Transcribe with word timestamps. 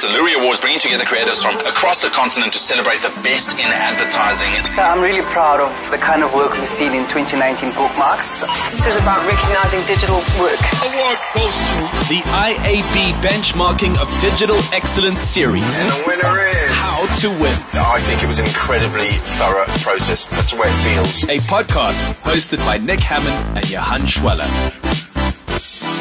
The 0.00 0.06
Loerie 0.06 0.38
Awards 0.38 0.60
bringing 0.60 0.78
together 0.78 1.02
creatives 1.02 1.42
from 1.42 1.58
across 1.66 2.02
the 2.02 2.08
continent 2.08 2.52
to 2.52 2.60
celebrate 2.60 3.00
the 3.02 3.10
best 3.26 3.58
in 3.58 3.66
advertising. 3.66 4.46
I'm 4.78 5.02
really 5.02 5.26
proud 5.26 5.58
of 5.58 5.74
the 5.90 5.98
kind 5.98 6.22
of 6.22 6.32
work 6.34 6.54
we've 6.54 6.68
seen 6.68 6.94
in 6.94 7.02
2019 7.10 7.74
bookmarks. 7.74 8.46
This 8.78 8.94
is 8.94 9.02
about 9.02 9.26
recognizing 9.26 9.82
digital 9.90 10.22
work. 10.38 10.54
Award 10.86 11.18
goes 11.34 11.58
to 11.58 11.74
the 12.06 12.22
IAB 12.30 13.10
Benchmarking 13.26 13.98
of 13.98 14.06
Digital 14.22 14.62
Excellence 14.70 15.18
Series. 15.18 15.66
And 15.82 15.90
the 15.90 16.04
winner 16.06 16.46
is 16.46 16.70
How 16.78 17.02
to 17.26 17.28
Win. 17.42 17.58
Oh, 17.74 17.90
I 17.90 17.98
think 18.06 18.22
it 18.22 18.28
was 18.28 18.38
an 18.38 18.46
incredibly 18.46 19.10
thorough 19.34 19.66
process. 19.82 20.28
That's 20.28 20.52
the 20.52 20.62
way 20.62 20.68
it 20.70 20.78
feels. 20.86 21.24
A 21.24 21.42
podcast 21.50 22.06
hosted 22.22 22.58
by 22.58 22.78
Nick 22.78 23.00
Hammond 23.00 23.34
and 23.58 23.68
Johan 23.68 24.06
Schweller. 24.06 24.46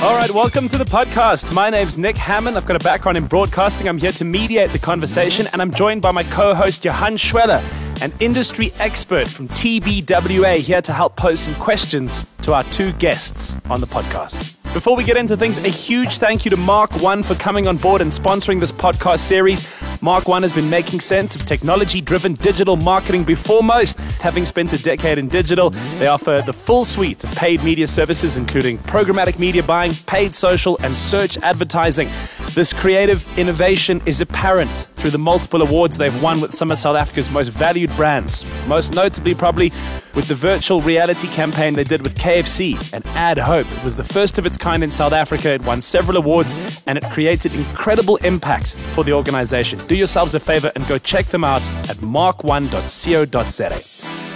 All 0.04 0.16
right, 0.16 0.30
welcome 0.30 0.68
to 0.70 0.78
the 0.78 0.86
podcast. 0.86 1.52
My 1.52 1.72
name's 1.72 1.98
Nick 1.98 2.18
Hammond. 2.18 2.56
I've 2.56 2.68
got 2.68 2.76
a 2.76 2.84
background 2.84 3.18
in 3.18 3.26
broadcasting. 3.26 3.90
I'm 3.90 3.98
here 3.98 4.12
to 4.14 4.24
mediate 4.26 4.70
the 4.70 4.78
conversation, 4.78 5.48
and 5.52 5.62
I'm 5.62 5.74
joined 5.74 6.04
by 6.04 6.12
my 6.12 6.22
co 6.24 6.54
host, 6.54 6.86
Johan 6.86 7.18
Schweller, 7.18 7.64
an 8.02 8.14
industry 8.20 8.72
expert 8.78 9.28
from 9.28 9.48
TBWA, 9.50 10.58
here 10.60 10.84
to 10.84 10.94
help 10.94 11.16
pose 11.16 11.40
some 11.40 11.56
questions 11.56 12.28
to 12.44 12.54
our 12.54 12.64
two 12.66 12.94
guests 12.94 13.56
on 13.72 13.82
the 13.82 13.88
podcast. 13.88 14.54
Before 14.72 14.96
we 14.96 15.04
get 15.04 15.18
into 15.18 15.36
things, 15.36 15.58
a 15.58 15.68
huge 15.70 16.20
thank 16.20 16.46
you 16.46 16.52
to 16.52 16.58
Mark 16.58 16.92
One 17.02 17.24
for 17.24 17.34
coming 17.34 17.68
on 17.68 17.78
board 17.78 18.00
and 18.00 18.12
sponsoring 18.12 18.60
this 18.60 18.72
podcast 18.72 19.20
series. 19.20 19.68
Mark 20.02 20.28
One 20.28 20.44
has 20.44 20.54
been 20.54 20.70
making 20.70 21.00
sense 21.00 21.36
of 21.36 21.46
technology 21.46 22.02
driven 22.02 22.34
digital 22.36 22.76
marketing 22.76 23.24
before 23.24 23.64
most. 23.64 23.98
Having 24.22 24.46
spent 24.46 24.74
a 24.74 24.82
decade 24.82 25.18
in 25.18 25.28
digital, 25.28 25.72
they 26.00 26.08
offer 26.08 26.44
the 26.46 26.54
full 26.54 26.86
suite 26.86 27.24
of 27.24 27.34
paid 27.36 27.64
media 27.64 27.88
services, 27.88 28.38
including 28.38 28.78
programmatic 28.80 29.40
media 29.40 29.64
buying, 29.64 29.94
paid 30.06 30.36
social, 30.36 30.78
and 30.84 30.96
search 30.96 31.38
advertising. 31.40 32.10
This 32.54 32.74
creative 32.74 33.26
innovation 33.38 34.02
is 34.06 34.22
apparent 34.22 34.70
through 34.96 35.12
the 35.12 35.18
multiple 35.18 35.62
awards 35.62 35.98
they've 35.98 36.24
won 36.24 36.42
with 36.42 36.54
some 36.54 36.72
of 36.72 36.78
South 36.78 36.96
Africa's 36.96 37.30
most 37.30 37.50
valued 37.50 37.96
brands. 37.96 38.46
Most 38.68 38.94
notably, 38.94 39.36
probably 39.36 39.72
with 40.16 40.28
the 40.28 40.36
virtual 40.36 40.82
reality 40.82 41.28
campaign 41.28 41.76
they 41.76 41.84
did 41.84 42.02
with 42.02 42.16
KFC 42.16 42.92
and 42.92 43.06
Add 43.10 43.38
Hope. 43.38 43.72
It 43.72 43.84
was 43.84 43.96
the 43.96 44.04
first 44.04 44.40
of 44.40 44.48
its 44.48 44.58
kind 44.58 44.84
in 44.84 44.90
South 44.90 45.14
Africa. 45.14 45.52
It 45.52 45.62
won 45.64 45.80
several 45.80 46.18
awards 46.18 46.56
and 46.88 46.98
it 46.98 47.04
created 47.12 47.54
incredible 47.54 48.16
impact 48.18 48.74
for 48.96 49.04
the 49.04 49.14
organization. 49.14 49.80
Do 49.88 49.96
yourselves 49.96 50.36
a 50.36 50.40
favor 50.40 50.72
and 50.76 50.86
go 50.88 50.98
check 50.98 51.28
them 51.28 51.44
out 51.46 51.62
at 51.90 51.98
mark1.co.za. 51.98 53.82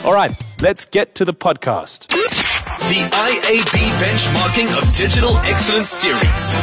All 0.07 0.13
right, 0.13 0.31
let's 0.61 0.85
get 0.85 1.13
to 1.15 1.25
the 1.25 1.33
podcast. 1.33 2.07
The 2.07 3.01
IAB 3.11 3.79
Benchmarking 4.01 4.77
of 4.81 4.95
Digital 4.95 5.35
Excellence 5.39 5.89
Series. 5.89 6.53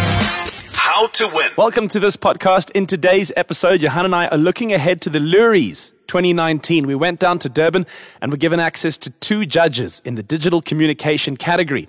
How 0.75 1.07
to 1.09 1.29
Win. 1.29 1.51
Welcome 1.57 1.89
to 1.89 2.01
this 2.01 2.17
podcast. 2.17 2.71
In 2.71 2.87
today's 2.87 3.31
episode, 3.37 3.83
Johan 3.83 4.07
and 4.07 4.15
I 4.15 4.27
are 4.29 4.39
looking 4.39 4.73
ahead 4.73 5.03
to 5.03 5.11
the 5.11 5.21
Loeries 5.21 5.93
2019. 6.07 6.87
We 6.87 6.95
went 6.95 7.21
down 7.21 7.39
to 7.41 7.51
Durban 7.51 7.85
and 8.23 8.33
were 8.33 8.39
given 8.39 8.59
access 8.59 8.97
to 8.99 9.11
two 9.11 9.45
judges 9.45 10.01
in 10.05 10.15
the 10.15 10.23
digital 10.23 10.63
communication 10.63 11.37
category. 11.37 11.89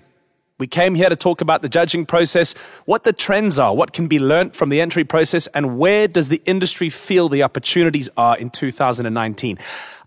We 0.59 0.67
came 0.67 0.93
here 0.93 1.07
to 1.07 1.15
talk 1.15 1.39
about 1.39 1.61
the 1.61 1.69
judging 1.69 2.05
process, 2.05 2.53
what 2.83 3.03
the 3.03 3.13
trends 3.13 3.57
are, 3.57 3.73
what 3.73 3.93
can 3.93 4.09
be 4.09 4.19
learnt 4.19 4.57
from 4.57 4.67
the 4.67 4.81
entry 4.81 5.05
process, 5.05 5.47
and 5.47 5.79
where 5.79 6.05
does 6.05 6.27
the 6.27 6.41
industry 6.45 6.89
feel 6.89 7.29
the 7.29 7.43
opportunities 7.43 8.09
are 8.17 8.37
in 8.37 8.49
2019. 8.49 9.57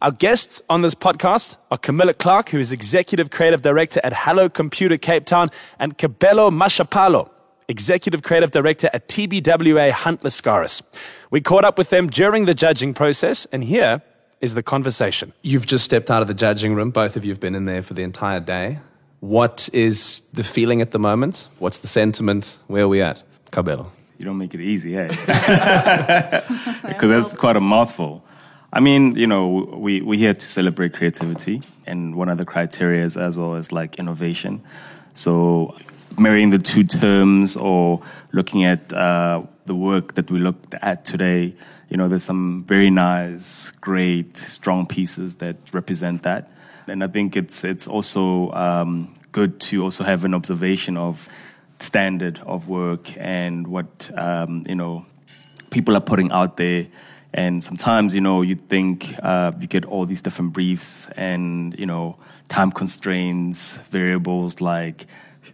Our 0.02 0.10
guests 0.10 0.60
on 0.68 0.82
this 0.82 0.94
podcast 0.94 1.56
are 1.70 1.78
Camilla 1.78 2.12
Clark, 2.12 2.50
who 2.50 2.58
is 2.58 2.70
Executive 2.70 3.30
Creative 3.30 3.62
Director 3.62 3.98
at 4.04 4.12
Hello 4.12 4.50
Computer 4.50 4.98
Cape 4.98 5.24
Town, 5.24 5.50
and 5.78 5.96
Kabelo 5.96 6.50
Moshapalo, 6.52 7.30
Executive 7.68 8.22
Creative 8.22 8.50
Director 8.50 8.90
at 8.92 9.08
TBWA 9.08 9.90
Hunt 9.90 10.20
Lascaris. 10.20 10.82
We 11.30 11.40
caught 11.40 11.64
up 11.64 11.78
with 11.78 11.88
them 11.88 12.10
during 12.10 12.44
the 12.44 12.52
judging 12.52 12.92
process, 12.92 13.46
and 13.52 13.64
here 13.64 14.02
is 14.42 14.52
the 14.52 14.62
conversation. 14.62 15.32
You've 15.40 15.64
just 15.64 15.86
stepped 15.86 16.10
out 16.10 16.20
of 16.20 16.28
the 16.28 16.34
judging 16.34 16.74
room. 16.74 16.90
Both 16.90 17.16
of 17.16 17.24
you 17.24 17.30
have 17.30 17.40
been 17.40 17.54
in 17.54 17.64
there 17.64 17.80
for 17.80 17.94
the 17.94 18.02
entire 18.02 18.40
day. 18.40 18.80
What 19.22 19.68
is 19.72 20.22
the 20.32 20.42
feeling 20.42 20.82
at 20.82 20.90
the 20.90 20.98
moment? 20.98 21.46
What's 21.60 21.78
the 21.78 21.86
sentiment? 21.86 22.58
Where 22.66 22.82
are 22.82 22.88
we 22.88 23.00
at? 23.00 23.22
Kabelo. 23.52 23.86
You 24.18 24.24
don't 24.24 24.36
make 24.36 24.52
it 24.52 24.60
easy, 24.60 24.96
eh? 24.96 25.06
Because 26.88 27.08
that's 27.08 27.36
quite 27.36 27.54
a 27.54 27.60
mouthful. 27.60 28.24
I 28.72 28.80
mean, 28.80 29.14
you 29.14 29.28
know, 29.28 29.46
we, 29.76 30.00
we're 30.00 30.18
here 30.18 30.34
to 30.34 30.44
celebrate 30.44 30.92
creativity, 30.94 31.60
and 31.86 32.16
one 32.16 32.28
of 32.28 32.36
the 32.36 32.44
criteria 32.44 33.04
is 33.04 33.16
as 33.16 33.38
well 33.38 33.54
as 33.54 33.70
like 33.70 33.96
innovation. 33.96 34.60
So, 35.12 35.76
marrying 36.18 36.50
the 36.50 36.58
two 36.58 36.82
terms 36.82 37.56
or 37.56 38.02
looking 38.32 38.64
at 38.64 38.92
uh, 38.92 39.42
the 39.66 39.76
work 39.76 40.14
that 40.14 40.32
we 40.32 40.40
looked 40.40 40.74
at 40.82 41.04
today, 41.04 41.54
you 41.92 41.98
know, 41.98 42.08
there's 42.08 42.24
some 42.24 42.62
very 42.62 42.88
nice, 42.88 43.70
great, 43.72 44.38
strong 44.38 44.86
pieces 44.86 45.36
that 45.36 45.56
represent 45.74 46.22
that. 46.22 46.50
And 46.86 47.04
I 47.04 47.06
think 47.06 47.36
it's 47.36 47.64
it's 47.64 47.86
also 47.86 48.50
um, 48.52 49.14
good 49.30 49.60
to 49.68 49.84
also 49.84 50.02
have 50.02 50.24
an 50.24 50.32
observation 50.32 50.96
of 50.96 51.28
standard 51.80 52.38
of 52.46 52.66
work 52.66 53.14
and 53.18 53.66
what 53.66 54.10
um, 54.16 54.64
you 54.66 54.74
know 54.74 55.04
people 55.68 55.94
are 55.94 56.00
putting 56.00 56.32
out 56.32 56.56
there. 56.56 56.86
And 57.34 57.62
sometimes 57.62 58.14
you 58.14 58.22
know 58.22 58.40
you 58.40 58.54
think 58.54 59.14
uh, 59.22 59.52
you 59.60 59.66
get 59.66 59.84
all 59.84 60.06
these 60.06 60.22
different 60.22 60.54
briefs 60.54 61.10
and 61.10 61.78
you 61.78 61.84
know 61.84 62.16
time 62.48 62.72
constraints, 62.72 63.76
variables 63.76 64.62
like 64.62 65.04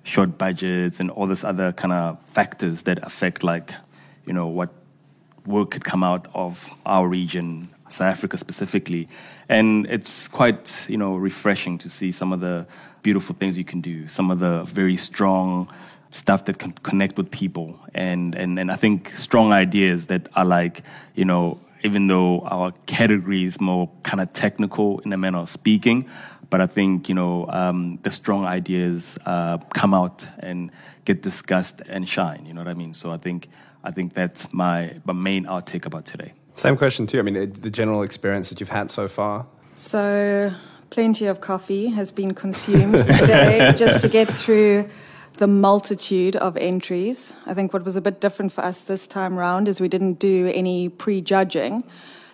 short 0.05 0.39
budgets 0.39 1.01
and 1.01 1.11
all 1.11 1.27
this 1.27 1.43
other 1.43 1.73
kind 1.73 1.93
of 1.93 2.23
factors 2.29 2.85
that 2.85 3.03
affect 3.03 3.43
like 3.43 3.73
you 4.25 4.33
know 4.33 4.47
what 4.47 4.71
work 5.49 5.71
could 5.71 5.85
come 5.85 6.05
out 6.05 6.29
of 6.35 6.79
our 6.87 7.09
region 7.09 7.69
South 7.89 8.13
Africa 8.13 8.37
specifically. 8.37 9.09
And 9.49 9.87
it's 9.87 10.29
quite, 10.29 10.87
you 10.89 10.97
know, 10.97 11.17
refreshing 11.17 11.79
to 11.79 11.91
see 11.91 12.13
some 12.13 12.33
of 12.33 12.41
the 12.41 12.67
beautiful 13.03 13.35
things 13.35 13.57
you 13.57 13.65
can 13.65 13.81
do, 13.81 14.07
some 14.07 14.31
of 14.31 14.39
the 14.39 14.65
very 14.65 14.97
strong 14.97 15.69
stuff 16.11 16.45
that 16.47 16.59
can 16.59 16.73
connect 16.73 17.17
with 17.17 17.31
people. 17.31 17.79
And, 17.95 18.35
and, 18.35 18.59
and 18.59 18.71
I 18.71 18.75
think 18.75 19.11
strong 19.11 19.53
ideas 19.53 20.07
that 20.07 20.29
are 20.37 20.45
like, 20.45 20.83
you 21.15 21.25
know, 21.25 21.61
even 21.83 22.09
though 22.09 22.41
our 22.43 22.73
category 22.87 23.45
is 23.45 23.61
more 23.61 23.89
kind 24.03 24.21
of 24.21 24.33
technical 24.33 24.99
in 25.01 25.13
a 25.13 25.17
manner 25.17 25.39
of 25.39 25.49
speaking, 25.49 26.09
but 26.51 26.61
I 26.61 26.67
think, 26.67 27.09
you 27.09 27.15
know, 27.15 27.47
um, 27.49 27.99
the 28.03 28.11
strong 28.11 28.45
ideas 28.45 29.19
uh, 29.27 29.59
come 29.75 29.95
out 29.95 30.27
and 30.39 30.71
get 31.05 31.23
discussed 31.23 31.83
and 31.89 32.09
shine, 32.09 32.47
you 32.47 32.55
know 32.55 32.61
what 32.61 32.69
I 32.69 32.75
mean? 32.75 32.93
So 32.93 33.13
I 33.13 33.19
think, 33.19 33.49
I 33.85 33.91
think 33.91 34.15
that's 34.15 34.53
my, 34.53 35.01
my 35.05 35.13
main 35.13 35.45
outtake 35.45 35.87
about 35.87 36.07
today. 36.07 36.33
Same 36.55 36.77
question 36.77 37.07
too. 37.07 37.19
I 37.19 37.23
mean, 37.23 37.53
the 37.53 37.71
general 37.71 38.03
experience 38.03 38.49
that 38.49 38.61
you've 38.61 38.69
had 38.69 38.91
so 38.91 39.07
far. 39.09 39.47
So, 39.71 40.53
plenty 40.91 41.27
of 41.27 41.41
coffee 41.41 41.87
has 41.89 42.11
been 42.11 42.35
consumed 42.35 42.95
today 43.05 43.73
just 43.77 44.01
to 44.01 44.09
get 44.09 44.27
through 44.27 44.89
the 45.35 45.47
multitude 45.47 46.35
of 46.35 46.57
entries. 46.57 47.35
I 47.47 47.55
think 47.55 47.73
what 47.73 47.85
was 47.85 47.97
a 47.97 48.01
bit 48.01 48.21
different 48.21 48.53
for 48.53 48.65
us 48.65 48.85
this 48.85 49.07
time 49.07 49.37
round 49.37 49.69
is 49.69 49.81
we 49.81 49.89
didn't 49.89 50.15
do 50.15 50.51
any 50.53 50.89
pre-judging. 50.89 51.85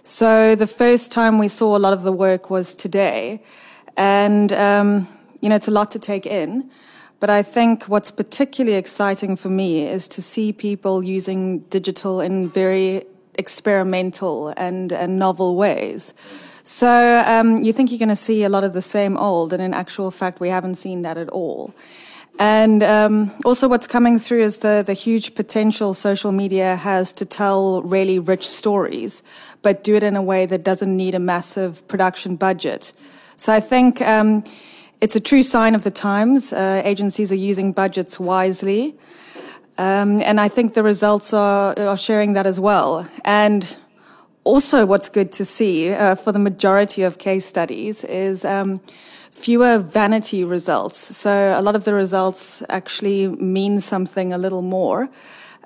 So 0.03 0.55
the 0.55 0.67
first 0.67 1.13
time 1.13 1.39
we 1.39 1.49
saw 1.49 1.77
a 1.77 1.79
lot 1.79 1.93
of 1.93 2.03
the 2.03 2.13
work 2.13 2.49
was 2.49 2.75
today, 2.75 3.43
and 3.97 4.53
um, 4.53 5.09
you 5.41 5.49
know 5.49 5.57
it's 5.57 5.69
a 5.69 5.73
lot 5.73 5.91
to 5.93 5.99
take 5.99 6.27
in. 6.27 6.71
But 7.21 7.31
I 7.31 7.43
think 7.43 7.85
what's 7.85 8.11
particularly 8.11 8.77
exciting 8.77 9.37
for 9.37 9.49
me 9.49 9.87
is 9.87 10.09
to 10.09 10.21
see 10.21 10.53
people 10.53 11.03
using 11.03 11.61
digital 11.71 12.21
in 12.21 12.51
very 12.51 13.05
experimental 13.39 14.53
and, 14.57 14.93
and 14.93 15.19
novel 15.19 15.57
ways. 15.57 16.15
So 16.63 17.23
um, 17.27 17.63
you 17.63 17.73
think 17.73 17.91
you're 17.91 17.99
going 17.99 18.09
to 18.09 18.17
see 18.17 18.45
a 18.45 18.49
lot 18.49 18.65
of 18.65 18.73
the 18.73 18.83
same 18.83 19.17
old, 19.17 19.53
and 19.53 19.63
in 19.63 19.75
actual 19.75 20.11
fact, 20.11 20.41
we 20.41 20.49
haven't 20.49 20.77
seen 20.77 21.03
that 21.03 21.17
at 21.17 21.29
all. 21.29 21.75
And 22.39 22.83
um, 22.83 23.33
also, 23.45 23.69
what's 23.69 23.87
coming 23.87 24.19
through 24.19 24.43
is 24.43 24.59
the, 24.59 24.83
the 24.85 24.95
huge 24.95 25.35
potential 25.35 25.95
social 25.95 26.33
media 26.33 26.75
has 26.77 27.13
to 27.15 27.25
tell 27.25 27.83
really 27.83 28.19
rich 28.19 28.49
stories, 28.49 29.23
but 29.63 29.85
do 29.85 29.95
it 29.95 30.03
in 30.03 30.17
a 30.17 30.23
way 30.23 30.47
that 30.47 30.65
doesn't 30.65 30.97
need 30.97 31.15
a 31.15 31.21
massive 31.21 31.87
production 31.87 32.35
budget. 32.35 32.93
So 33.37 33.53
I 33.53 33.61
think 33.61 34.01
um, 34.01 34.45
it's 35.01 35.17
a 35.17 35.21
true 35.21 35.43
sign 35.43 35.75
of 35.75 35.85
the 35.85 35.91
times. 35.91 36.53
Uh, 36.53 36.83
agencies 36.85 37.33
are 37.33 37.37
using 37.37 37.73
budgets 37.73 38.21
wisely. 38.21 38.95
Um, 39.77 40.21
and 40.21 40.41
I 40.41 40.49
think 40.49 40.75
the 40.75 40.83
results 40.83 41.33
are, 41.35 41.79
are 41.79 41.97
sharing 41.97 42.35
that 42.35 42.47
as 42.47 42.61
well. 42.61 43.09
And 43.25 43.77
also, 44.45 44.87
what's 44.87 45.09
good 45.09 45.33
to 45.33 45.45
see 45.45 45.91
uh, 45.91 46.15
for 46.15 46.31
the 46.31 46.39
majority 46.39 47.03
of 47.03 47.19
case 47.19 47.47
studies 47.47 48.05
is 48.05 48.45
um, 48.45 48.81
fewer 49.31 49.79
vanity 49.79 50.45
results. 50.45 50.99
So, 50.99 51.55
a 51.59 51.63
lot 51.63 51.75
of 51.75 51.85
the 51.85 51.95
results 51.95 52.63
actually 52.69 53.27
mean 53.29 53.81
something 53.81 54.33
a 54.33 54.39
little 54.39 54.63
more. 54.63 55.09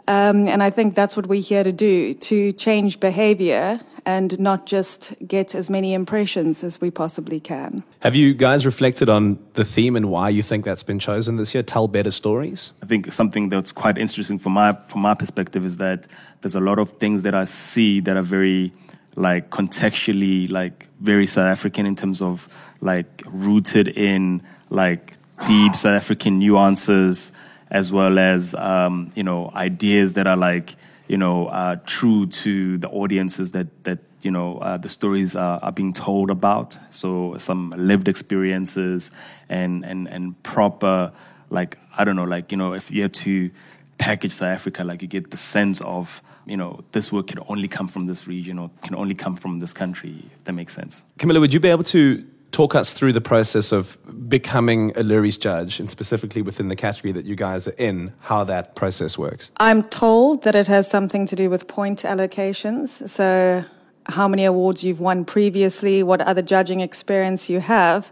Um, 0.07 0.49
and 0.49 0.63
I 0.63 0.71
think 0.71 0.95
that's 0.95 1.17
what 1.17 1.27
we're 1.27 1.43
here 1.43 1.65
to 1.65 1.73
do 1.73 2.15
to 2.15 2.53
change 2.53 2.99
behavior 2.99 3.81
and 4.09 4.41
not 4.41 4.65
just 4.65 5.13
get 5.29 5.55
as 5.55 5.69
many 5.69 5.93
impressions 5.93 6.65
as 6.65 6.81
we 6.81 6.91
possibly 6.91 7.39
can. 7.39 7.85
Have 8.01 8.15
you 8.15 8.33
guys 8.33 8.65
reflected 8.65 9.11
on 9.11 9.39
the 9.53 9.67
theme 9.67 9.97
and 9.97 10.09
why 10.11 10.31
you 10.31 10.43
think 10.43 10.65
that's 10.65 10.83
been 10.83 10.99
chosen 10.99 11.37
this 11.37 11.53
year? 11.53 11.63
Tell 11.63 11.87
better 11.89 12.11
stories. 12.11 12.73
I 12.83 12.87
think 12.87 13.13
something 13.13 13.51
that's 13.51 13.71
quite 13.71 13.99
interesting 13.99 14.39
from 14.39 14.53
my 14.55 14.73
from 14.89 15.03
my 15.03 15.13
perspective 15.13 15.63
is 15.63 15.77
that 15.77 16.07
there's 16.41 16.55
a 16.55 16.61
lot 16.61 16.79
of 16.79 16.93
things 16.93 17.23
that 17.25 17.35
I 17.35 17.45
see 17.45 18.01
that 18.01 18.17
are 18.17 18.23
very 18.23 18.73
like 19.15 19.51
contextually 19.51 20.51
like 20.51 20.89
very 21.01 21.27
South 21.27 21.51
African 21.57 21.85
in 21.85 21.95
terms 21.95 22.23
of 22.23 22.49
like 22.81 23.23
rooted 23.27 23.89
in 23.89 24.43
like 24.71 25.19
deep 25.47 25.75
South 25.75 25.97
African 26.03 26.39
nuances 26.39 27.31
as 27.71 27.93
well 27.93 28.19
as 28.19 28.55
um, 28.55 29.13
you 29.15 29.23
know 29.23 29.53
ideas 29.55 30.15
that 30.15 30.27
are 30.27 30.39
like 30.51 30.77
you 31.09 31.17
know 31.19 31.49
uh, 31.49 31.77
true 31.87 32.27
to 32.27 32.79
the 32.79 32.89
audiences 32.89 33.51
that 33.53 33.85
that 33.85 33.99
you 34.23 34.31
know 34.31 34.59
uh, 34.59 34.77
the 34.77 34.89
stories 34.89 35.35
are, 35.35 35.59
are 35.63 35.73
being 35.73 35.93
told 35.93 36.31
about. 36.31 36.79
So 36.91 37.37
some 37.39 37.71
lived 37.77 38.09
experiences 38.09 39.11
and 39.49 39.85
and 39.85 40.09
and 40.09 40.41
proper 40.43 41.13
like 41.51 41.79
I 41.97 42.05
don't 42.05 42.17
know 42.17 42.25
like 42.25 42.53
you 42.53 42.59
know 42.59 42.75
if 42.75 42.91
you 42.91 43.03
had 43.03 43.15
to 43.15 43.51
package 43.97 44.33
South 44.33 44.55
Africa 44.55 44.85
like 44.85 45.03
you 45.03 45.09
get 45.09 45.31
the 45.31 45.37
sense 45.37 45.81
of 45.81 46.23
you 46.47 46.57
know 46.57 46.85
this 46.93 47.13
work 47.13 47.29
can 47.29 47.41
only 47.49 47.69
come 47.69 47.89
from 47.89 48.07
this 48.07 48.27
region 48.27 48.59
or 48.59 48.71
can 48.83 48.95
only 48.95 49.15
come 49.15 49.37
from 49.37 49.59
this 49.59 49.73
country. 49.73 50.25
If 50.37 50.45
that 50.45 50.53
makes 50.53 50.75
sense. 50.75 51.05
Camilla, 51.19 51.41
would 51.41 51.53
you 51.53 51.61
be 51.61 51.69
able 51.69 51.85
to 51.85 52.25
talk 52.51 52.75
us 52.75 52.95
through 52.95 53.13
the 53.13 53.21
process 53.21 53.73
of 53.73 53.97
becoming 54.29 54.91
a 54.97 55.03
Loeries 55.03 55.39
judge 55.39 55.81
and 55.81 55.89
specifically 55.89 56.43
within 56.43 56.69
the 56.69 56.77
category 56.77 57.13
that 57.13 57.25
you 57.25 57.37
guys 57.37 57.69
are 57.69 57.75
in, 57.79 58.13
how 58.21 58.45
that 58.45 58.75
process 58.75 59.17
works? 59.19 59.51
I'm 59.59 59.83
told 59.85 60.43
that 60.43 60.55
it 60.55 60.67
has 60.67 60.91
something 60.91 61.27
to 61.27 61.37
do 61.37 61.51
with 61.51 61.69
point 61.69 62.03
allocations. 62.03 63.09
So, 63.09 63.65
how 64.09 64.27
many 64.27 64.45
awards 64.45 64.83
you've 64.83 65.01
won 65.01 65.25
previously, 65.25 66.03
what 66.03 66.21
other 66.23 66.43
judging 66.43 66.81
experience 66.81 67.51
you 67.51 67.61
have. 67.61 68.11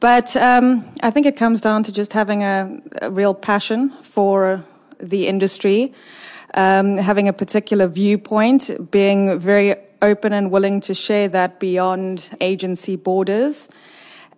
But 0.00 0.34
um, 0.36 0.92
I 1.02 1.10
think 1.10 1.26
it 1.26 1.36
comes 1.36 1.60
down 1.60 1.82
to 1.84 1.92
just 1.92 2.12
having 2.12 2.42
a, 2.42 2.80
a 3.02 3.10
real 3.10 3.34
passion 3.34 3.90
for 4.02 4.64
the 4.98 5.26
industry, 5.28 5.92
um, 6.54 6.96
having 6.96 7.28
a 7.28 7.32
particular 7.32 7.86
viewpoint, 7.86 8.90
being 8.90 9.38
very 9.38 9.76
open 10.02 10.32
and 10.32 10.50
willing 10.50 10.80
to 10.80 10.94
share 10.94 11.28
that 11.28 11.60
beyond 11.60 12.30
agency 12.40 12.96
borders. 12.96 13.68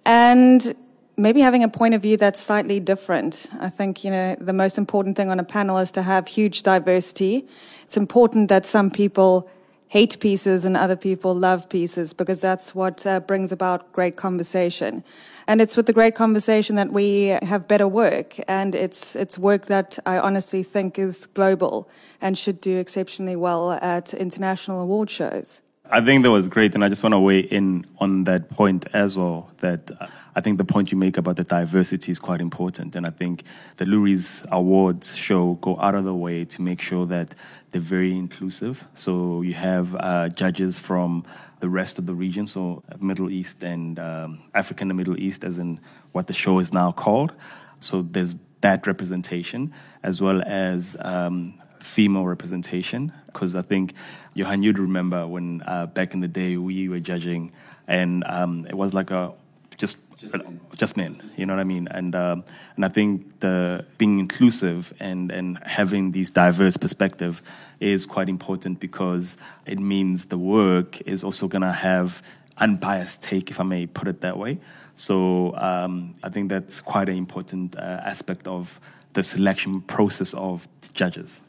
And 0.05 0.75
maybe 1.17 1.41
having 1.41 1.63
a 1.63 1.69
point 1.69 1.95
of 1.95 2.03
view 2.03 2.17
that's 2.17 2.41
slightly 2.41 2.81
different. 2.81 3.47
I 3.61 3.69
think, 3.69 4.05
you 4.05 4.11
know, 4.11 4.37
the 4.41 4.53
most 4.53 4.79
important 4.79 5.17
thing 5.17 5.31
on 5.31 5.39
a 5.39 5.45
panel 5.45 5.79
is 5.79 5.93
to 5.93 6.03
have 6.03 6.27
huge 6.27 6.63
diversity. 6.63 7.47
It's 7.85 7.97
important 7.97 8.49
that 8.49 8.67
some 8.67 8.91
people 8.91 9.49
hate 9.89 10.19
pieces 10.21 10.65
and 10.65 10.77
other 10.77 10.97
people 10.97 11.35
love 11.35 11.69
pieces 11.69 12.15
because 12.15 12.41
that's 12.41 12.75
what 12.75 13.07
uh, 13.07 13.21
brings 13.21 13.53
about 13.53 13.93
great 13.93 14.17
conversation. 14.17 15.05
And 15.47 15.61
it's 15.61 15.77
with 15.77 15.87
the 15.87 15.93
great 15.93 16.15
conversation 16.15 16.77
that 16.77 16.93
we 16.93 17.27
have 17.43 17.67
better 17.67 17.89
work. 17.89 18.37
And 18.47 18.75
it's, 18.75 19.17
it's 19.17 19.39
work 19.39 19.67
that 19.67 19.99
I 20.07 20.19
honestly 20.19 20.63
think 20.63 20.99
is 20.99 21.27
global 21.27 21.89
and 22.21 22.37
should 22.37 22.61
do 22.61 22.79
exceptionally 22.79 23.37
well 23.37 23.73
at 23.73 24.15
international 24.15 24.81
award 24.81 25.11
shows. 25.11 25.62
I 25.95 26.01
think 26.01 26.23
that 26.23 26.31
was 26.31 26.49
great, 26.49 26.75
and 26.75 26.83
I 26.83 26.89
just 26.89 27.03
want 27.03 27.13
to 27.13 27.19
weigh 27.19 27.41
in 27.41 27.85
on 27.99 28.25
that 28.25 28.49
point 28.49 28.87
as 28.95 29.19
well. 29.19 29.51
That 29.59 29.91
uh, 30.01 30.07
I 30.35 30.41
think 30.41 30.57
the 30.57 30.65
point 30.65 30.91
you 30.91 30.97
make 30.97 31.19
about 31.19 31.37
the 31.37 31.45
diversity 31.45 32.11
is 32.11 32.19
quite 32.19 32.41
important, 32.41 32.97
and 32.97 33.05
I 33.05 33.11
think 33.11 33.43
the 33.77 33.85
Loeries 33.85 34.47
Awards 34.51 35.15
show 35.15 35.57
go 35.57 35.79
out 35.79 35.95
of 35.95 36.05
the 36.05 36.15
way 36.15 36.47
to 36.47 36.63
make 36.63 36.81
sure 36.81 37.05
that 37.09 37.35
they're 37.73 37.83
very 37.83 38.17
inclusive. 38.17 38.87
So 38.95 39.43
you 39.43 39.53
have 39.53 39.95
uh, 39.97 40.31
judges 40.31 40.79
from 40.79 41.27
the 41.61 41.69
rest 41.69 41.99
of 41.99 42.07
the 42.07 42.15
region, 42.15 42.47
so 42.47 42.83
Middle 42.99 43.29
East 43.29 43.63
and 43.63 43.99
um, 43.99 44.41
Africa 44.55 44.85
and 44.85 44.91
the 44.91 44.95
Middle 44.95 45.21
East, 45.21 45.45
as 45.45 45.59
in 45.59 45.79
what 46.13 46.27
the 46.27 46.33
show 46.33 46.59
is 46.59 46.73
now 46.73 46.93
called. 46.93 47.35
So 47.81 48.01
there's 48.01 48.39
that 48.63 48.87
representation, 48.87 49.75
as 50.03 50.23
well 50.23 50.41
as 50.47 50.97
um, 51.01 51.61
female 51.83 52.25
representation 52.25 53.13
because 53.27 53.55
I 53.55 53.63
think 53.63 53.95
Johan, 54.35 54.63
you'd 54.63 54.79
remember 54.79 55.27
when 55.27 55.63
uh, 55.67 55.87
back 55.87 56.15
in 56.15 56.21
the 56.21 56.29
day 56.29 56.57
we 56.57 56.89
were 56.89 57.01
judging, 57.01 57.53
and 57.87 58.25
um, 58.25 58.67
it 58.69 58.75
was 58.75 58.95
like 58.95 59.11
a 59.11 59.33
just 59.77 59.99
just 60.17 60.35
men. 60.35 60.61
just 60.77 60.97
men. 60.97 61.21
You 61.37 61.47
know 61.47 61.55
what 61.55 61.61
I 61.61 61.65
mean? 61.65 61.89
And 61.89 62.15
um, 62.15 62.45
and 62.77 62.85
I 62.85 62.89
think 62.89 63.41
the 63.41 63.85
being 63.99 64.19
inclusive 64.19 64.95
and 65.01 65.31
and 65.31 65.59
having 65.65 66.13
these 66.13 66.31
diverse 66.31 66.77
perspective 66.77 67.43
is 67.81 68.07
quite 68.07 68.29
important 68.29 68.81
because 68.81 69.37
it 69.67 69.79
means 69.79 70.27
the 70.27 70.39
work 70.39 71.01
is 71.03 71.25
also 71.25 71.49
gonna 71.49 71.73
have 71.73 72.23
unbiased 72.59 73.23
take, 73.23 73.51
if 73.51 73.59
I 73.61 73.65
may 73.65 73.87
put 73.87 74.09
it 74.09 74.21
that 74.21 74.39
way. 74.39 74.59
So 74.95 75.57
um, 75.57 76.15
I 76.23 76.29
think 76.29 76.49
that's 76.49 76.81
quite 76.81 77.09
an 77.09 77.17
important 77.17 77.77
uh, 77.77 77.81
aspect 78.05 78.47
of 78.47 78.79
the 79.15 79.23
selection 79.23 79.81
process 79.81 80.35
of 80.35 80.69
judges. 80.93 81.41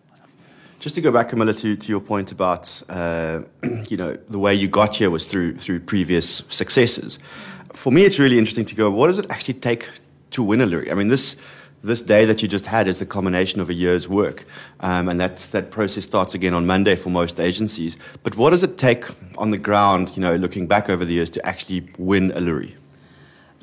Just 0.84 0.96
to 0.96 1.02
go 1.02 1.14
back, 1.14 1.30
Camilla, 1.30 1.54
to, 1.54 1.78
to 1.78 1.88
your 1.88 2.02
point 2.02 2.34
about, 2.34 2.84
uh, 2.90 3.40
you 3.88 3.96
know, 3.96 4.18
the 4.28 4.38
way 4.38 4.54
you 4.54 4.68
got 4.68 4.98
here 4.98 5.10
was 5.10 5.26
through, 5.26 5.56
through 5.56 5.80
previous 5.80 6.44
successes. 6.50 7.20
For 7.72 7.90
me, 7.90 8.04
it's 8.04 8.20
really 8.20 8.38
interesting 8.38 8.66
to 8.66 8.76
go, 8.76 8.92
what 8.92 9.08
does 9.08 9.18
it 9.18 9.26
actually 9.32 9.54
take 9.54 9.90
to 10.32 10.44
win 10.44 10.60
a 10.60 10.66
Loerie? 10.66 10.92
I 10.92 10.96
mean, 10.96 11.08
this, 11.08 11.38
this 11.86 12.02
day 12.02 12.26
that 12.26 12.42
you 12.42 12.50
just 12.50 12.66
had 12.66 12.90
is 12.90 13.00
the 13.00 13.06
culmination 13.06 13.62
of 13.62 13.70
a 13.70 13.74
year's 13.74 14.10
work. 14.10 14.46
Um, 14.82 15.08
and 15.08 15.22
that, 15.22 15.38
that 15.54 15.72
process 15.72 16.04
starts 16.04 16.36
again 16.36 16.54
on 16.54 16.66
Monday 16.66 16.98
for 16.98 17.10
most 17.10 17.40
agencies. 17.40 17.96
But 18.22 18.36
what 18.36 18.50
does 18.50 18.62
it 18.62 18.78
take 18.78 19.06
on 19.38 19.52
the 19.52 19.58
ground, 19.58 20.12
you 20.18 20.22
know, 20.22 20.36
looking 20.36 20.68
back 20.68 20.90
over 20.90 21.06
the 21.06 21.14
years 21.14 21.30
to 21.30 21.46
actually 21.46 21.88
win 21.98 22.32
a 22.32 22.42
Loerie? 22.42 22.76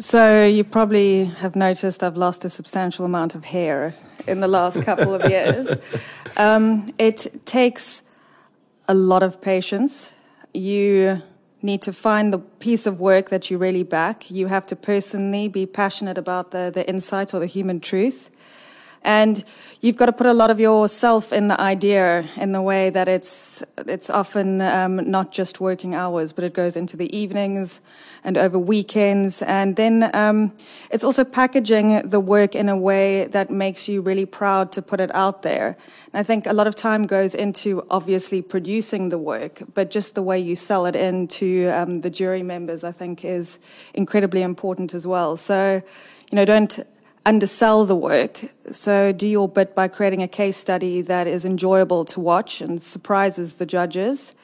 So 0.01 0.47
you 0.47 0.65
probably 0.65 1.27
have 1.27 1.55
noticed 1.55 2.03
I've 2.03 2.17
lost 2.17 2.43
a 2.47 2.49
substantial 2.49 3.05
amount 3.05 3.35
of 3.35 3.45
hair 3.45 3.95
in 4.27 4.41
the 4.41 4.49
last 4.49 4.83
couple 4.83 5.15
of 5.15 5.31
years. 5.31 5.77
Um, 6.37 6.95
it 6.97 7.45
takes 7.45 8.03
a 8.89 8.95
lot 8.95 9.23
of 9.23 9.43
patience. 9.43 10.15
You 10.55 11.23
need 11.61 11.83
to 11.83 11.93
find 11.93 12.33
the 12.33 12.39
piece 12.39 12.87
of 12.87 12.99
work 13.01 13.29
that 13.31 13.51
you 13.51 13.59
really 13.59 13.83
back. 13.83 14.31
You 14.31 14.47
have 14.47 14.65
to 14.67 14.77
personally 14.77 15.49
be 15.49 15.67
passionate 15.67 16.17
about 16.17 16.53
the, 16.53 16.71
the 16.73 16.89
insight 16.89 17.35
or 17.35 17.41
the 17.41 17.47
human 17.47 17.81
truth. 17.81 18.31
And 19.03 19.43
you've 19.81 19.97
got 19.97 20.07
to 20.07 20.13
put 20.13 20.27
a 20.27 20.35
lot 20.35 20.51
of 20.51 20.61
yourself 20.61 21.33
in 21.33 21.49
the 21.49 21.59
idea 21.59 22.29
in 22.37 22.53
the 22.53 22.61
way 22.61 22.91
that 22.91 23.09
it's, 23.09 23.63
it's 23.79 24.11
often 24.11 24.61
um, 24.61 25.11
not 25.11 25.33
just 25.33 25.59
working 25.59 25.95
hours, 25.95 26.33
but 26.33 26.45
it 26.45 26.53
goes 26.53 26.77
into 26.77 26.99
the 26.99 27.15
evenings 27.17 27.81
and 28.23 28.37
over 28.37 28.59
weekends. 28.59 29.41
And 29.41 29.77
then 29.77 30.11
um, 30.15 30.53
it's 30.91 31.03
also 31.03 31.25
packaging 31.25 32.09
the 32.09 32.21
work 32.21 32.55
in 32.55 32.69
a 32.69 32.77
way 32.77 33.27
that 33.29 33.51
makes 33.51 33.89
you 33.89 34.03
really 34.03 34.27
proud 34.27 34.71
to 34.73 34.83
put 34.83 35.01
it 35.01 35.15
out 35.15 35.43
there. 35.43 35.79
And 36.13 36.21
I 36.21 36.23
think 36.23 36.47
a 36.47 36.53
lot 36.53 36.67
of 36.67 36.77
time 36.77 37.07
goes 37.07 37.35
into 37.35 37.87
obviously 37.91 38.43
producing 38.43 39.09
the 39.09 39.19
work, 39.19 39.63
but 39.73 39.91
just 39.91 40.15
the 40.15 40.23
way 40.23 40.39
you 40.39 40.57
sell 40.57 40.85
it 40.85 40.95
into 40.95 41.71
um, 41.75 42.03
the 42.03 42.11
jury 42.11 42.43
members, 42.43 42.85
I 42.85 42.93
think, 42.93 43.25
is 43.25 43.59
incredibly 43.95 44.43
important 44.43 44.93
as 44.93 45.07
well. 45.07 45.39
So, 45.39 45.83
you 46.31 46.37
know, 46.37 46.45
don't 46.45 46.79
undersell 47.27 47.85
the 47.85 47.97
work. 47.97 48.41
So 48.71 49.13
do 49.13 49.27
your 49.27 49.49
bit 49.49 49.75
by 49.75 49.89
creating 49.89 50.23
a 50.23 50.29
case 50.29 50.57
study 50.57 51.03
that 51.03 51.27
is 51.27 51.45
enjoyable 51.45 52.05
to 52.07 52.21
watch 52.21 52.61
and 52.61 52.81
surprises 52.81 53.57
the 53.57 53.67
judges. 53.67 54.35